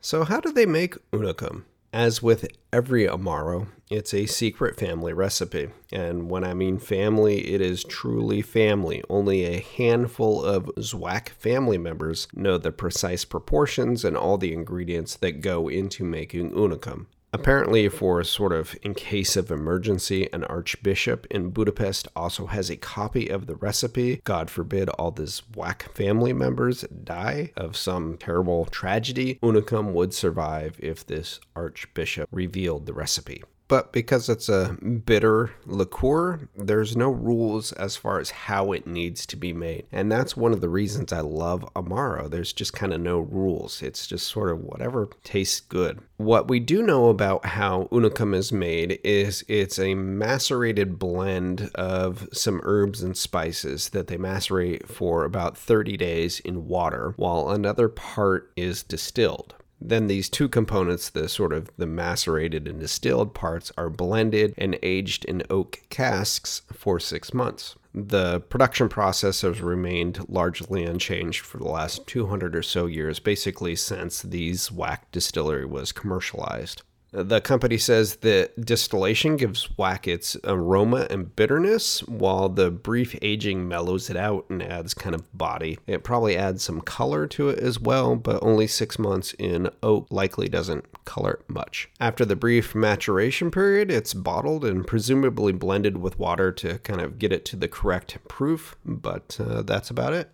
So, 0.00 0.24
how 0.24 0.40
do 0.40 0.52
they 0.52 0.66
make 0.66 0.96
Unicum? 1.12 1.64
As 1.92 2.20
with 2.20 2.48
every 2.72 3.06
Amaro, 3.06 3.68
it's 3.88 4.12
a 4.12 4.26
secret 4.26 4.76
family 4.76 5.12
recipe. 5.12 5.68
And 5.92 6.28
when 6.28 6.42
I 6.42 6.52
mean 6.52 6.80
family, 6.80 7.52
it 7.54 7.60
is 7.60 7.84
truly 7.84 8.42
family. 8.42 9.04
Only 9.08 9.44
a 9.44 9.60
handful 9.60 10.42
of 10.42 10.64
Zwack 10.76 11.28
family 11.28 11.78
members 11.78 12.26
know 12.34 12.58
the 12.58 12.72
precise 12.72 13.24
proportions 13.24 14.04
and 14.04 14.16
all 14.16 14.38
the 14.38 14.52
ingredients 14.52 15.14
that 15.18 15.40
go 15.40 15.68
into 15.68 16.02
making 16.02 16.50
Unicum. 16.50 17.06
Apparently, 17.34 17.88
for 17.88 18.22
sort 18.22 18.52
of 18.52 18.76
in 18.82 18.94
case 18.94 19.34
of 19.34 19.50
emergency, 19.50 20.32
an 20.32 20.44
archbishop 20.44 21.26
in 21.32 21.50
Budapest 21.50 22.06
also 22.14 22.46
has 22.46 22.70
a 22.70 22.76
copy 22.76 23.28
of 23.28 23.48
the 23.48 23.56
recipe. 23.56 24.20
God 24.22 24.48
forbid 24.48 24.88
all 24.90 25.10
the 25.10 25.24
Zwack 25.24 25.82
family 25.92 26.32
members 26.32 26.82
die 26.82 27.50
of 27.56 27.76
some 27.76 28.18
terrible 28.18 28.66
tragedy. 28.66 29.40
Unicum 29.42 29.92
would 29.94 30.14
survive 30.14 30.76
if 30.78 31.04
this 31.04 31.40
archbishop 31.56 32.28
revealed 32.30 32.86
the 32.86 32.94
recipe 32.94 33.42
but 33.68 33.92
because 33.92 34.28
it's 34.28 34.48
a 34.48 34.76
bitter 35.06 35.50
liqueur, 35.66 36.48
there's 36.56 36.96
no 36.96 37.10
rules 37.10 37.72
as 37.72 37.96
far 37.96 38.18
as 38.20 38.30
how 38.30 38.72
it 38.72 38.86
needs 38.86 39.26
to 39.26 39.36
be 39.36 39.52
made. 39.52 39.86
And 39.90 40.12
that's 40.12 40.36
one 40.36 40.52
of 40.52 40.60
the 40.60 40.68
reasons 40.68 41.12
I 41.12 41.20
love 41.20 41.64
Amaro. 41.74 42.30
There's 42.30 42.52
just 42.52 42.72
kind 42.72 42.92
of 42.92 43.00
no 43.00 43.20
rules. 43.20 43.82
It's 43.82 44.06
just 44.06 44.28
sort 44.28 44.50
of 44.50 44.60
whatever 44.60 45.08
tastes 45.22 45.60
good. 45.60 46.00
What 46.16 46.48
we 46.48 46.60
do 46.60 46.82
know 46.82 47.08
about 47.08 47.46
how 47.46 47.88
Unicum 47.90 48.34
is 48.34 48.52
made 48.52 49.00
is 49.02 49.44
it's 49.48 49.78
a 49.78 49.94
macerated 49.94 50.98
blend 50.98 51.70
of 51.74 52.28
some 52.32 52.60
herbs 52.64 53.02
and 53.02 53.16
spices 53.16 53.88
that 53.90 54.06
they 54.06 54.16
macerate 54.16 54.88
for 54.88 55.24
about 55.24 55.56
30 55.56 55.96
days 55.96 56.40
in 56.40 56.68
water, 56.68 57.14
while 57.16 57.50
another 57.50 57.88
part 57.88 58.52
is 58.56 58.82
distilled. 58.82 59.54
Then 59.86 60.06
these 60.06 60.30
two 60.30 60.48
components, 60.48 61.10
the 61.10 61.28
sort 61.28 61.52
of 61.52 61.70
the 61.76 61.86
macerated 61.86 62.66
and 62.66 62.80
distilled 62.80 63.34
parts, 63.34 63.70
are 63.76 63.90
blended 63.90 64.54
and 64.56 64.78
aged 64.82 65.26
in 65.26 65.42
oak 65.50 65.82
casks 65.90 66.62
for 66.72 66.98
six 66.98 67.34
months. 67.34 67.76
The 67.94 68.40
production 68.40 68.88
process 68.88 69.42
has 69.42 69.60
remained 69.60 70.26
largely 70.26 70.84
unchanged 70.84 71.42
for 71.42 71.58
the 71.58 71.68
last 71.68 72.06
200 72.06 72.56
or 72.56 72.62
so 72.62 72.86
years, 72.86 73.20
basically 73.20 73.76
since 73.76 74.22
the 74.22 74.52
Zwack 74.52 75.00
distillery 75.12 75.66
was 75.66 75.92
commercialized. 75.92 76.82
The 77.16 77.40
company 77.40 77.78
says 77.78 78.16
that 78.16 78.66
distillation 78.66 79.36
gives 79.36 79.68
Zwack 79.68 80.08
its 80.08 80.36
aroma 80.42 81.06
and 81.08 81.34
bitterness, 81.36 82.00
while 82.08 82.48
the 82.48 82.72
brief 82.72 83.16
aging 83.22 83.68
mellows 83.68 84.10
it 84.10 84.16
out 84.16 84.46
and 84.50 84.60
adds 84.60 84.94
kind 84.94 85.14
of 85.14 85.32
body. 85.36 85.78
It 85.86 86.02
probably 86.02 86.36
adds 86.36 86.64
some 86.64 86.80
color 86.80 87.28
to 87.28 87.50
it 87.50 87.60
as 87.60 87.78
well, 87.78 88.16
but 88.16 88.42
only 88.42 88.66
six 88.66 88.98
months 88.98 89.32
in 89.34 89.70
oak 89.80 90.08
likely 90.10 90.48
doesn't 90.48 91.04
color 91.04 91.38
much. 91.46 91.88
After 92.00 92.24
the 92.24 92.34
brief 92.34 92.74
maturation 92.74 93.52
period, 93.52 93.92
it's 93.92 94.12
bottled 94.12 94.64
and 94.64 94.84
presumably 94.84 95.52
blended 95.52 95.98
with 95.98 96.18
water 96.18 96.50
to 96.50 96.78
kind 96.80 97.00
of 97.00 97.20
get 97.20 97.32
it 97.32 97.44
to 97.44 97.56
the 97.56 97.68
correct 97.68 98.18
proof, 98.26 98.74
but 98.84 99.38
uh, 99.38 99.62
that's 99.62 99.88
about 99.88 100.14
it. 100.14 100.30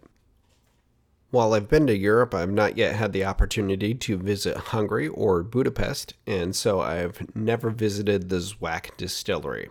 While 1.30 1.54
I've 1.54 1.68
been 1.68 1.86
to 1.86 1.96
Europe, 1.96 2.34
I've 2.34 2.50
not 2.50 2.76
yet 2.76 2.96
had 2.96 3.12
the 3.12 3.24
opportunity 3.24 3.94
to 3.94 4.16
visit 4.16 4.56
Hungary 4.56 5.06
or 5.06 5.44
Budapest, 5.44 6.14
and 6.26 6.56
so 6.56 6.80
I've 6.80 7.24
never 7.36 7.70
visited 7.70 8.28
the 8.28 8.38
Zwack 8.38 8.96
distillery. 8.96 9.70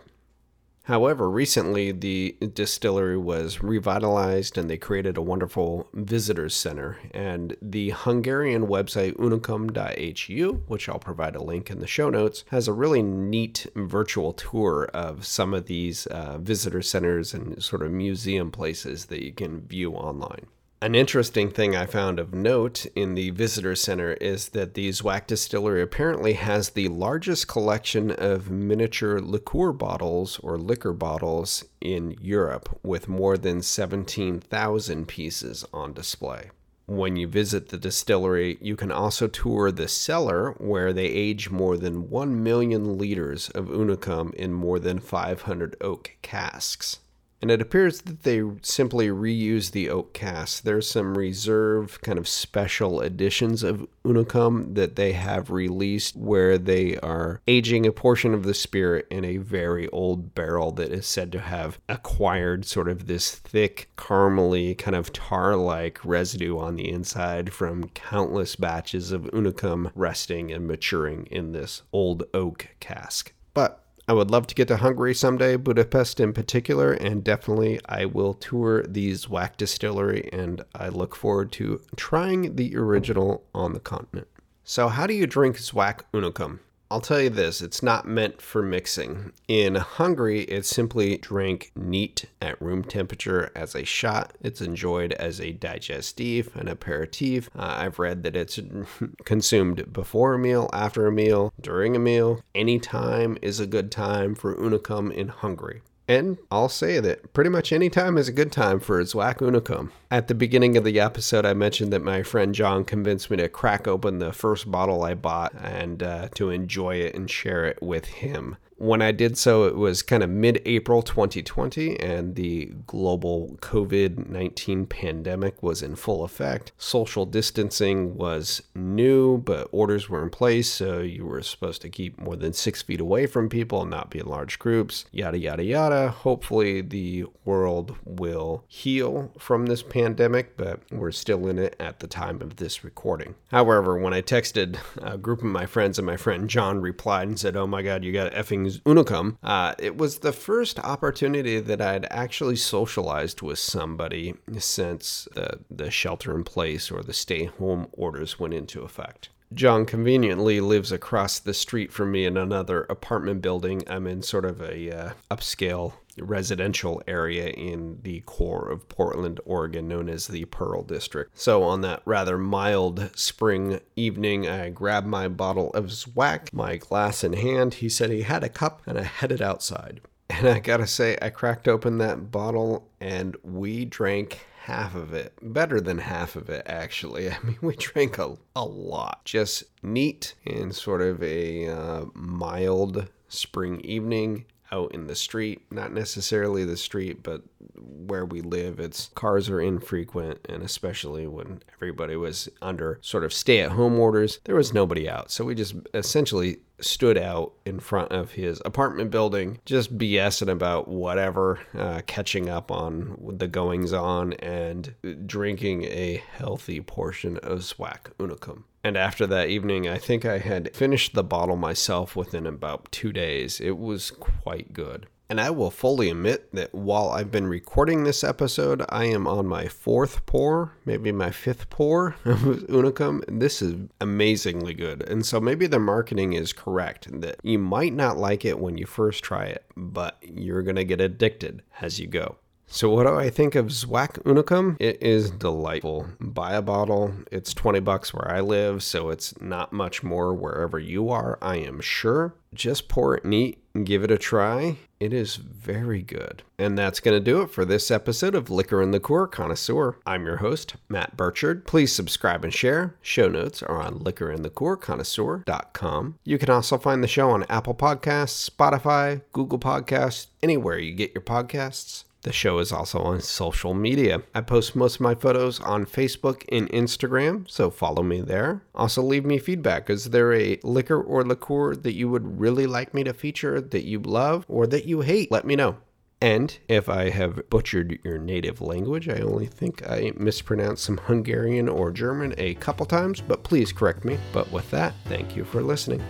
However, 0.84 1.30
recently 1.30 1.92
the 1.92 2.36
distillery 2.54 3.18
was 3.18 3.62
revitalized 3.62 4.56
and 4.56 4.70
they 4.70 4.78
created 4.78 5.18
a 5.18 5.22
wonderful 5.22 5.88
visitors 5.92 6.54
center. 6.54 6.98
And 7.12 7.54
the 7.60 7.90
Hungarian 7.90 8.66
website 8.66 9.12
unicum.hu, 9.16 10.52
which 10.66 10.88
I'll 10.88 10.98
provide 10.98 11.36
a 11.36 11.42
link 11.42 11.70
in 11.70 11.78
the 11.78 11.86
show 11.86 12.08
notes, 12.08 12.44
has 12.48 12.68
a 12.68 12.72
really 12.72 13.02
neat 13.02 13.66
virtual 13.76 14.32
tour 14.32 14.88
of 14.94 15.26
some 15.26 15.52
of 15.52 15.66
these 15.66 16.06
uh, 16.06 16.38
visitor 16.38 16.80
centers 16.80 17.34
and 17.34 17.62
sort 17.62 17.82
of 17.82 17.92
museum 17.92 18.50
places 18.50 19.06
that 19.06 19.22
you 19.22 19.32
can 19.32 19.60
view 19.60 19.92
online. 19.92 20.46
An 20.82 20.94
interesting 20.94 21.50
thing 21.50 21.76
I 21.76 21.84
found 21.84 22.18
of 22.18 22.32
note 22.32 22.86
in 22.96 23.14
the 23.14 23.28
visitor 23.28 23.76
center 23.76 24.14
is 24.14 24.48
that 24.50 24.72
the 24.72 24.88
Zwack 24.88 25.26
distillery 25.26 25.82
apparently 25.82 26.32
has 26.32 26.70
the 26.70 26.88
largest 26.88 27.48
collection 27.48 28.10
of 28.10 28.50
miniature 28.50 29.20
liqueur 29.20 29.72
bottles 29.72 30.38
or 30.38 30.56
liquor 30.56 30.94
bottles 30.94 31.66
in 31.82 32.16
Europe, 32.18 32.80
with 32.82 33.10
more 33.10 33.36
than 33.36 33.60
17,000 33.60 35.06
pieces 35.06 35.66
on 35.70 35.92
display. 35.92 36.48
When 36.86 37.14
you 37.14 37.28
visit 37.28 37.68
the 37.68 37.76
distillery, 37.76 38.56
you 38.62 38.74
can 38.74 38.90
also 38.90 39.28
tour 39.28 39.70
the 39.70 39.86
cellar 39.86 40.52
where 40.52 40.94
they 40.94 41.04
age 41.04 41.50
more 41.50 41.76
than 41.76 42.08
1 42.08 42.42
million 42.42 42.96
liters 42.96 43.50
of 43.50 43.66
Unicum 43.66 44.32
in 44.32 44.54
more 44.54 44.78
than 44.78 44.98
500 44.98 45.76
oak 45.82 46.16
casks 46.22 47.00
and 47.40 47.50
it 47.50 47.62
appears 47.62 48.02
that 48.02 48.22
they 48.22 48.42
simply 48.62 49.08
reuse 49.08 49.70
the 49.70 49.88
oak 49.88 50.12
cast. 50.12 50.64
There's 50.64 50.88
some 50.88 51.16
reserve 51.16 52.00
kind 52.02 52.18
of 52.18 52.28
special 52.28 53.00
editions 53.00 53.62
of 53.62 53.86
Unicum 54.04 54.74
that 54.74 54.96
they 54.96 55.12
have 55.12 55.50
released 55.50 56.16
where 56.16 56.58
they 56.58 56.96
are 56.98 57.40
aging 57.48 57.86
a 57.86 57.92
portion 57.92 58.34
of 58.34 58.44
the 58.44 58.54
spirit 58.54 59.06
in 59.10 59.24
a 59.24 59.38
very 59.38 59.88
old 59.88 60.34
barrel 60.34 60.70
that 60.72 60.92
is 60.92 61.06
said 61.06 61.32
to 61.32 61.40
have 61.40 61.78
acquired 61.88 62.64
sort 62.66 62.88
of 62.88 63.06
this 63.06 63.30
thick, 63.32 63.90
caramely, 63.96 64.76
kind 64.76 64.94
of 64.94 65.12
tar 65.12 65.56
like 65.56 66.04
residue 66.04 66.58
on 66.58 66.76
the 66.76 66.90
inside 66.90 67.52
from 67.52 67.88
countless 67.90 68.56
batches 68.56 69.12
of 69.12 69.22
Unicum 69.32 69.90
resting 69.94 70.52
and 70.52 70.66
maturing 70.66 71.26
in 71.30 71.52
this 71.52 71.82
old 71.92 72.24
oak 72.34 72.68
cask. 72.80 73.32
But 73.54 73.79
I 74.10 74.12
would 74.12 74.32
love 74.32 74.48
to 74.48 74.56
get 74.56 74.66
to 74.66 74.78
Hungary 74.78 75.14
someday, 75.14 75.54
Budapest 75.54 76.18
in 76.18 76.32
particular, 76.32 76.94
and 76.94 77.22
definitely 77.22 77.78
I 77.86 78.06
will 78.06 78.34
tour 78.34 78.82
the 78.82 79.12
Zwack 79.12 79.56
distillery 79.56 80.28
and 80.32 80.64
I 80.74 80.88
look 80.88 81.14
forward 81.14 81.52
to 81.52 81.80
trying 81.94 82.56
the 82.56 82.76
original 82.76 83.44
on 83.54 83.72
the 83.72 83.78
continent. 83.78 84.26
So, 84.64 84.88
how 84.88 85.06
do 85.06 85.14
you 85.14 85.28
drink 85.28 85.58
Zwack 85.58 86.00
Unicum? 86.12 86.58
I'll 86.92 87.00
tell 87.00 87.20
you 87.20 87.30
this, 87.30 87.62
it's 87.62 87.84
not 87.84 88.08
meant 88.08 88.42
for 88.42 88.62
mixing. 88.62 89.32
In 89.46 89.76
Hungary, 89.76 90.40
it's 90.42 90.68
simply 90.68 91.18
drank 91.18 91.70
neat 91.76 92.24
at 92.42 92.60
room 92.60 92.82
temperature 92.82 93.52
as 93.54 93.76
a 93.76 93.84
shot. 93.84 94.34
It's 94.40 94.60
enjoyed 94.60 95.12
as 95.12 95.38
a 95.38 95.52
digestif, 95.52 96.56
an 96.56 96.66
aperitif. 96.66 97.48
Uh, 97.56 97.76
I've 97.78 98.00
read 98.00 98.24
that 98.24 98.34
it's 98.34 98.58
consumed 99.24 99.92
before 99.92 100.34
a 100.34 100.38
meal, 100.38 100.68
after 100.72 101.06
a 101.06 101.12
meal, 101.12 101.52
during 101.60 101.94
a 101.94 102.00
meal. 102.00 102.42
Any 102.56 102.80
time 102.80 103.38
is 103.40 103.60
a 103.60 103.68
good 103.68 103.92
time 103.92 104.34
for 104.34 104.56
unicum 104.56 105.12
in 105.12 105.28
Hungary. 105.28 105.82
And 106.10 106.38
I'll 106.50 106.68
say 106.68 106.98
that 106.98 107.32
pretty 107.34 107.50
much 107.50 107.72
any 107.72 107.88
time 107.88 108.18
is 108.18 108.26
a 108.26 108.32
good 108.32 108.50
time 108.50 108.80
for 108.80 109.00
Zwack 109.04 109.36
Unicum. 109.36 109.90
At 110.10 110.26
the 110.26 110.34
beginning 110.34 110.76
of 110.76 110.82
the 110.82 110.98
episode, 110.98 111.46
I 111.46 111.54
mentioned 111.54 111.92
that 111.92 112.02
my 112.02 112.24
friend 112.24 112.52
John 112.52 112.84
convinced 112.84 113.30
me 113.30 113.36
to 113.36 113.48
crack 113.48 113.86
open 113.86 114.18
the 114.18 114.32
first 114.32 114.68
bottle 114.68 115.04
I 115.04 115.14
bought 115.14 115.54
and 115.54 116.02
uh, 116.02 116.28
to 116.34 116.50
enjoy 116.50 116.96
it 116.96 117.14
and 117.14 117.30
share 117.30 117.64
it 117.64 117.80
with 117.80 118.06
him. 118.06 118.56
When 118.80 119.02
I 119.02 119.12
did 119.12 119.36
so, 119.36 119.64
it 119.64 119.76
was 119.76 120.00
kind 120.00 120.22
of 120.22 120.30
mid 120.30 120.62
April 120.64 121.02
2020, 121.02 122.00
and 122.00 122.34
the 122.34 122.72
global 122.86 123.58
COVID 123.60 124.30
19 124.30 124.86
pandemic 124.86 125.62
was 125.62 125.82
in 125.82 125.96
full 125.96 126.24
effect. 126.24 126.72
Social 126.78 127.26
distancing 127.26 128.16
was 128.16 128.62
new, 128.74 129.36
but 129.36 129.68
orders 129.70 130.08
were 130.08 130.22
in 130.22 130.30
place, 130.30 130.72
so 130.72 131.00
you 131.00 131.26
were 131.26 131.42
supposed 131.42 131.82
to 131.82 131.90
keep 131.90 132.18
more 132.18 132.36
than 132.36 132.54
six 132.54 132.80
feet 132.80 133.02
away 133.02 133.26
from 133.26 133.50
people 133.50 133.82
and 133.82 133.90
not 133.90 134.08
be 134.08 134.18
in 134.18 134.24
large 134.24 134.58
groups, 134.58 135.04
yada, 135.12 135.36
yada, 135.36 135.62
yada. 135.62 136.08
Hopefully, 136.08 136.80
the 136.80 137.26
world 137.44 137.98
will 138.06 138.64
heal 138.66 139.30
from 139.38 139.66
this 139.66 139.82
pandemic, 139.82 140.56
but 140.56 140.80
we're 140.90 141.12
still 141.12 141.46
in 141.48 141.58
it 141.58 141.76
at 141.78 142.00
the 142.00 142.06
time 142.06 142.40
of 142.40 142.56
this 142.56 142.82
recording. 142.82 143.34
However, 143.48 143.98
when 143.98 144.14
I 144.14 144.22
texted 144.22 144.78
a 145.02 145.18
group 145.18 145.40
of 145.40 145.44
my 145.44 145.66
friends 145.66 145.98
and 145.98 146.06
my 146.06 146.16
friend 146.16 146.48
John 146.48 146.80
replied 146.80 147.28
and 147.28 147.38
said, 147.38 147.56
Oh 147.56 147.66
my 147.66 147.82
God, 147.82 148.04
you 148.04 148.12
got 148.14 148.32
effing 148.32 148.69
Unicum, 148.80 149.36
uh, 149.42 149.74
it 149.78 149.96
was 149.96 150.20
the 150.20 150.32
first 150.32 150.78
opportunity 150.78 151.60
that 151.60 151.80
I'd 151.80 152.06
actually 152.10 152.56
socialized 152.56 153.42
with 153.42 153.58
somebody 153.58 154.34
since 154.58 155.28
the, 155.34 155.58
the 155.70 155.90
shelter 155.90 156.34
in 156.34 156.44
place 156.44 156.90
or 156.90 157.02
the 157.02 157.12
stay 157.12 157.46
home 157.46 157.88
orders 157.92 158.38
went 158.38 158.54
into 158.54 158.82
effect. 158.82 159.30
John 159.52 159.84
conveniently 159.84 160.60
lives 160.60 160.92
across 160.92 161.40
the 161.40 161.54
street 161.54 161.92
from 161.92 162.12
me 162.12 162.24
in 162.24 162.36
another 162.36 162.82
apartment 162.84 163.42
building. 163.42 163.82
I'm 163.88 164.06
in 164.06 164.22
sort 164.22 164.44
of 164.44 164.60
a 164.60 164.96
uh, 164.96 165.12
upscale 165.28 165.94
residential 166.18 167.02
area 167.08 167.48
in 167.48 167.98
the 168.02 168.20
core 168.20 168.70
of 168.70 168.88
Portland, 168.88 169.40
Oregon, 169.44 169.88
known 169.88 170.08
as 170.08 170.28
the 170.28 170.44
Pearl 170.44 170.82
District. 170.82 171.36
So, 171.36 171.64
on 171.64 171.80
that 171.80 172.02
rather 172.04 172.38
mild 172.38 173.10
spring 173.16 173.80
evening, 173.96 174.48
I 174.48 174.70
grabbed 174.70 175.08
my 175.08 175.26
bottle 175.26 175.70
of 175.70 175.86
Zwack, 175.86 176.52
my 176.52 176.76
glass 176.76 177.24
in 177.24 177.32
hand. 177.32 177.74
He 177.74 177.88
said 177.88 178.10
he 178.10 178.22
had 178.22 178.44
a 178.44 178.48
cup, 178.48 178.82
and 178.86 178.98
I 178.98 179.02
headed 179.02 179.42
outside. 179.42 180.00
And 180.28 180.46
I 180.46 180.60
gotta 180.60 180.86
say, 180.86 181.18
I 181.20 181.30
cracked 181.30 181.66
open 181.66 181.98
that 181.98 182.30
bottle 182.30 182.88
and 183.00 183.36
we 183.42 183.84
drank 183.84 184.46
half 184.64 184.94
of 184.94 185.12
it. 185.14 185.32
Better 185.42 185.80
than 185.80 185.98
half 185.98 186.36
of 186.36 186.50
it, 186.50 186.62
actually. 186.66 187.30
I 187.30 187.38
mean, 187.42 187.58
we 187.60 187.76
drank 187.76 188.18
a, 188.18 188.36
a 188.54 188.64
lot. 188.64 189.24
Just 189.24 189.64
neat 189.82 190.34
and 190.46 190.74
sort 190.74 191.00
of 191.02 191.22
a 191.22 191.68
uh, 191.68 192.04
mild 192.14 193.08
spring 193.28 193.80
evening 193.80 194.44
out 194.72 194.94
in 194.94 195.06
the 195.06 195.14
street, 195.14 195.62
not 195.70 195.92
necessarily 195.92 196.64
the 196.64 196.76
street, 196.76 197.22
but 197.22 197.42
where 197.74 198.24
we 198.24 198.40
live, 198.40 198.80
it's 198.80 199.10
cars 199.14 199.48
are 199.48 199.60
infrequent, 199.60 200.40
and 200.48 200.62
especially 200.62 201.26
when 201.26 201.62
everybody 201.74 202.16
was 202.16 202.48
under 202.62 202.98
sort 203.02 203.24
of 203.24 203.32
stay 203.32 203.60
at 203.60 203.72
home 203.72 203.98
orders, 203.98 204.40
there 204.44 204.56
was 204.56 204.72
nobody 204.72 205.08
out. 205.08 205.30
So 205.30 205.44
we 205.44 205.54
just 205.54 205.74
essentially 205.94 206.58
stood 206.80 207.18
out 207.18 207.52
in 207.66 207.78
front 207.78 208.10
of 208.10 208.32
his 208.32 208.60
apartment 208.64 209.10
building, 209.10 209.60
just 209.64 209.96
BSing 209.96 210.50
about 210.50 210.88
whatever, 210.88 211.60
uh, 211.76 212.00
catching 212.06 212.48
up 212.48 212.70
on 212.70 213.16
the 213.36 213.48
goings 213.48 213.92
on, 213.92 214.32
and 214.34 214.94
drinking 215.26 215.84
a 215.84 216.22
healthy 216.32 216.80
portion 216.80 217.36
of 217.38 217.60
Zwack 217.60 218.12
Unicum. 218.18 218.64
And 218.82 218.96
after 218.96 219.26
that 219.26 219.48
evening, 219.48 219.88
I 219.88 219.98
think 219.98 220.24
I 220.24 220.38
had 220.38 220.74
finished 220.74 221.14
the 221.14 221.22
bottle 221.22 221.56
myself 221.56 222.16
within 222.16 222.46
about 222.46 222.90
two 222.90 223.12
days. 223.12 223.60
It 223.60 223.78
was 223.78 224.10
quite 224.10 224.72
good. 224.72 225.06
And 225.30 225.40
I 225.40 225.50
will 225.50 225.70
fully 225.70 226.10
admit 226.10 226.52
that 226.54 226.74
while 226.74 227.10
I've 227.10 227.30
been 227.30 227.46
recording 227.46 228.02
this 228.02 228.24
episode, 228.24 228.84
I 228.88 229.04
am 229.04 229.28
on 229.28 229.46
my 229.46 229.68
fourth 229.68 230.26
pour, 230.26 230.72
maybe 230.84 231.12
my 231.12 231.30
fifth 231.30 231.70
pour 231.70 232.16
of 232.24 232.40
Unicum. 232.40 233.22
This 233.28 233.62
is 233.62 233.76
amazingly 234.00 234.74
good. 234.74 235.08
And 235.08 235.24
so 235.24 235.38
maybe 235.38 235.68
the 235.68 235.78
marketing 235.78 236.32
is 236.32 236.52
correct 236.52 237.20
that 237.20 237.36
you 237.44 237.60
might 237.60 237.92
not 237.92 238.16
like 238.16 238.44
it 238.44 238.58
when 238.58 238.76
you 238.76 238.86
first 238.86 239.22
try 239.22 239.44
it, 239.44 239.64
but 239.76 240.16
you're 240.20 240.62
going 240.62 240.74
to 240.74 240.84
get 240.84 241.00
addicted 241.00 241.62
as 241.80 242.00
you 242.00 242.08
go. 242.08 242.36
So, 242.72 242.88
what 242.88 243.04
do 243.04 243.16
I 243.16 243.30
think 243.30 243.56
of 243.56 243.66
Zwack 243.66 244.22
Unicum? 244.22 244.76
It 244.78 245.02
is 245.02 245.32
delightful. 245.32 246.06
Buy 246.20 246.54
a 246.54 246.62
bottle. 246.62 247.12
It's 247.32 247.52
20 247.52 247.80
bucks 247.80 248.14
where 248.14 248.30
I 248.30 248.38
live, 248.40 248.84
so 248.84 249.10
it's 249.10 249.38
not 249.40 249.72
much 249.72 250.04
more 250.04 250.32
wherever 250.32 250.78
you 250.78 251.10
are, 251.10 251.36
I 251.42 251.56
am 251.56 251.80
sure. 251.80 252.36
Just 252.54 252.88
pour 252.88 253.16
it 253.16 253.24
neat 253.24 253.58
and 253.74 253.84
give 253.84 254.04
it 254.04 254.12
a 254.12 254.18
try. 254.18 254.76
It 255.00 255.12
is 255.12 255.34
very 255.34 256.00
good. 256.00 256.44
And 256.58 256.78
that's 256.78 257.00
going 257.00 257.16
to 257.16 257.24
do 257.24 257.42
it 257.42 257.50
for 257.50 257.64
this 257.64 257.90
episode 257.90 258.36
of 258.36 258.50
Liquor 258.50 258.80
and 258.80 258.92
Liqueur 258.92 259.26
Connoisseur. 259.26 259.96
I'm 260.06 260.24
your 260.24 260.36
host, 260.36 260.76
Matt 260.88 261.16
Burchard. 261.16 261.66
Please 261.66 261.92
subscribe 261.92 262.44
and 262.44 262.54
share. 262.54 262.94
Show 263.02 263.28
notes 263.28 263.64
are 263.64 263.82
on 263.82 263.98
liquorandliqueurconnoisseur.com. 263.98 266.18
You 266.22 266.38
can 266.38 266.50
also 266.50 266.78
find 266.78 267.02
the 267.02 267.08
show 267.08 267.30
on 267.30 267.42
Apple 267.48 267.74
Podcasts, 267.74 268.48
Spotify, 268.48 269.22
Google 269.32 269.58
Podcasts, 269.58 270.28
anywhere 270.40 270.78
you 270.78 270.94
get 270.94 271.14
your 271.14 271.22
podcasts. 271.22 272.04
The 272.22 272.32
show 272.32 272.58
is 272.58 272.70
also 272.70 272.98
on 272.98 273.20
social 273.20 273.72
media. 273.72 274.22
I 274.34 274.42
post 274.42 274.76
most 274.76 274.96
of 274.96 275.00
my 275.00 275.14
photos 275.14 275.58
on 275.60 275.86
Facebook 275.86 276.44
and 276.52 276.68
Instagram, 276.70 277.50
so 277.50 277.70
follow 277.70 278.02
me 278.02 278.20
there. 278.20 278.62
Also, 278.74 279.02
leave 279.02 279.24
me 279.24 279.38
feedback. 279.38 279.88
Is 279.88 280.10
there 280.10 280.34
a 280.34 280.58
liquor 280.62 281.00
or 281.00 281.24
liqueur 281.24 281.74
that 281.76 281.94
you 281.94 282.10
would 282.10 282.38
really 282.38 282.66
like 282.66 282.92
me 282.92 283.04
to 283.04 283.14
feature, 283.14 283.60
that 283.60 283.84
you 283.84 284.00
love, 284.00 284.44
or 284.48 284.66
that 284.66 284.84
you 284.84 285.00
hate? 285.00 285.30
Let 285.30 285.46
me 285.46 285.56
know. 285.56 285.78
And 286.20 286.58
if 286.68 286.90
I 286.90 287.08
have 287.08 287.48
butchered 287.48 287.98
your 288.04 288.18
native 288.18 288.60
language, 288.60 289.08
I 289.08 289.20
only 289.20 289.46
think 289.46 289.88
I 289.88 290.12
mispronounced 290.14 290.84
some 290.84 290.98
Hungarian 290.98 291.66
or 291.66 291.90
German 291.90 292.34
a 292.36 292.54
couple 292.56 292.84
times, 292.84 293.22
but 293.22 293.42
please 293.42 293.72
correct 293.72 294.04
me. 294.04 294.18
But 294.34 294.52
with 294.52 294.70
that, 294.70 294.92
thank 295.06 295.34
you 295.34 295.44
for 295.44 295.62
listening. 295.62 296.02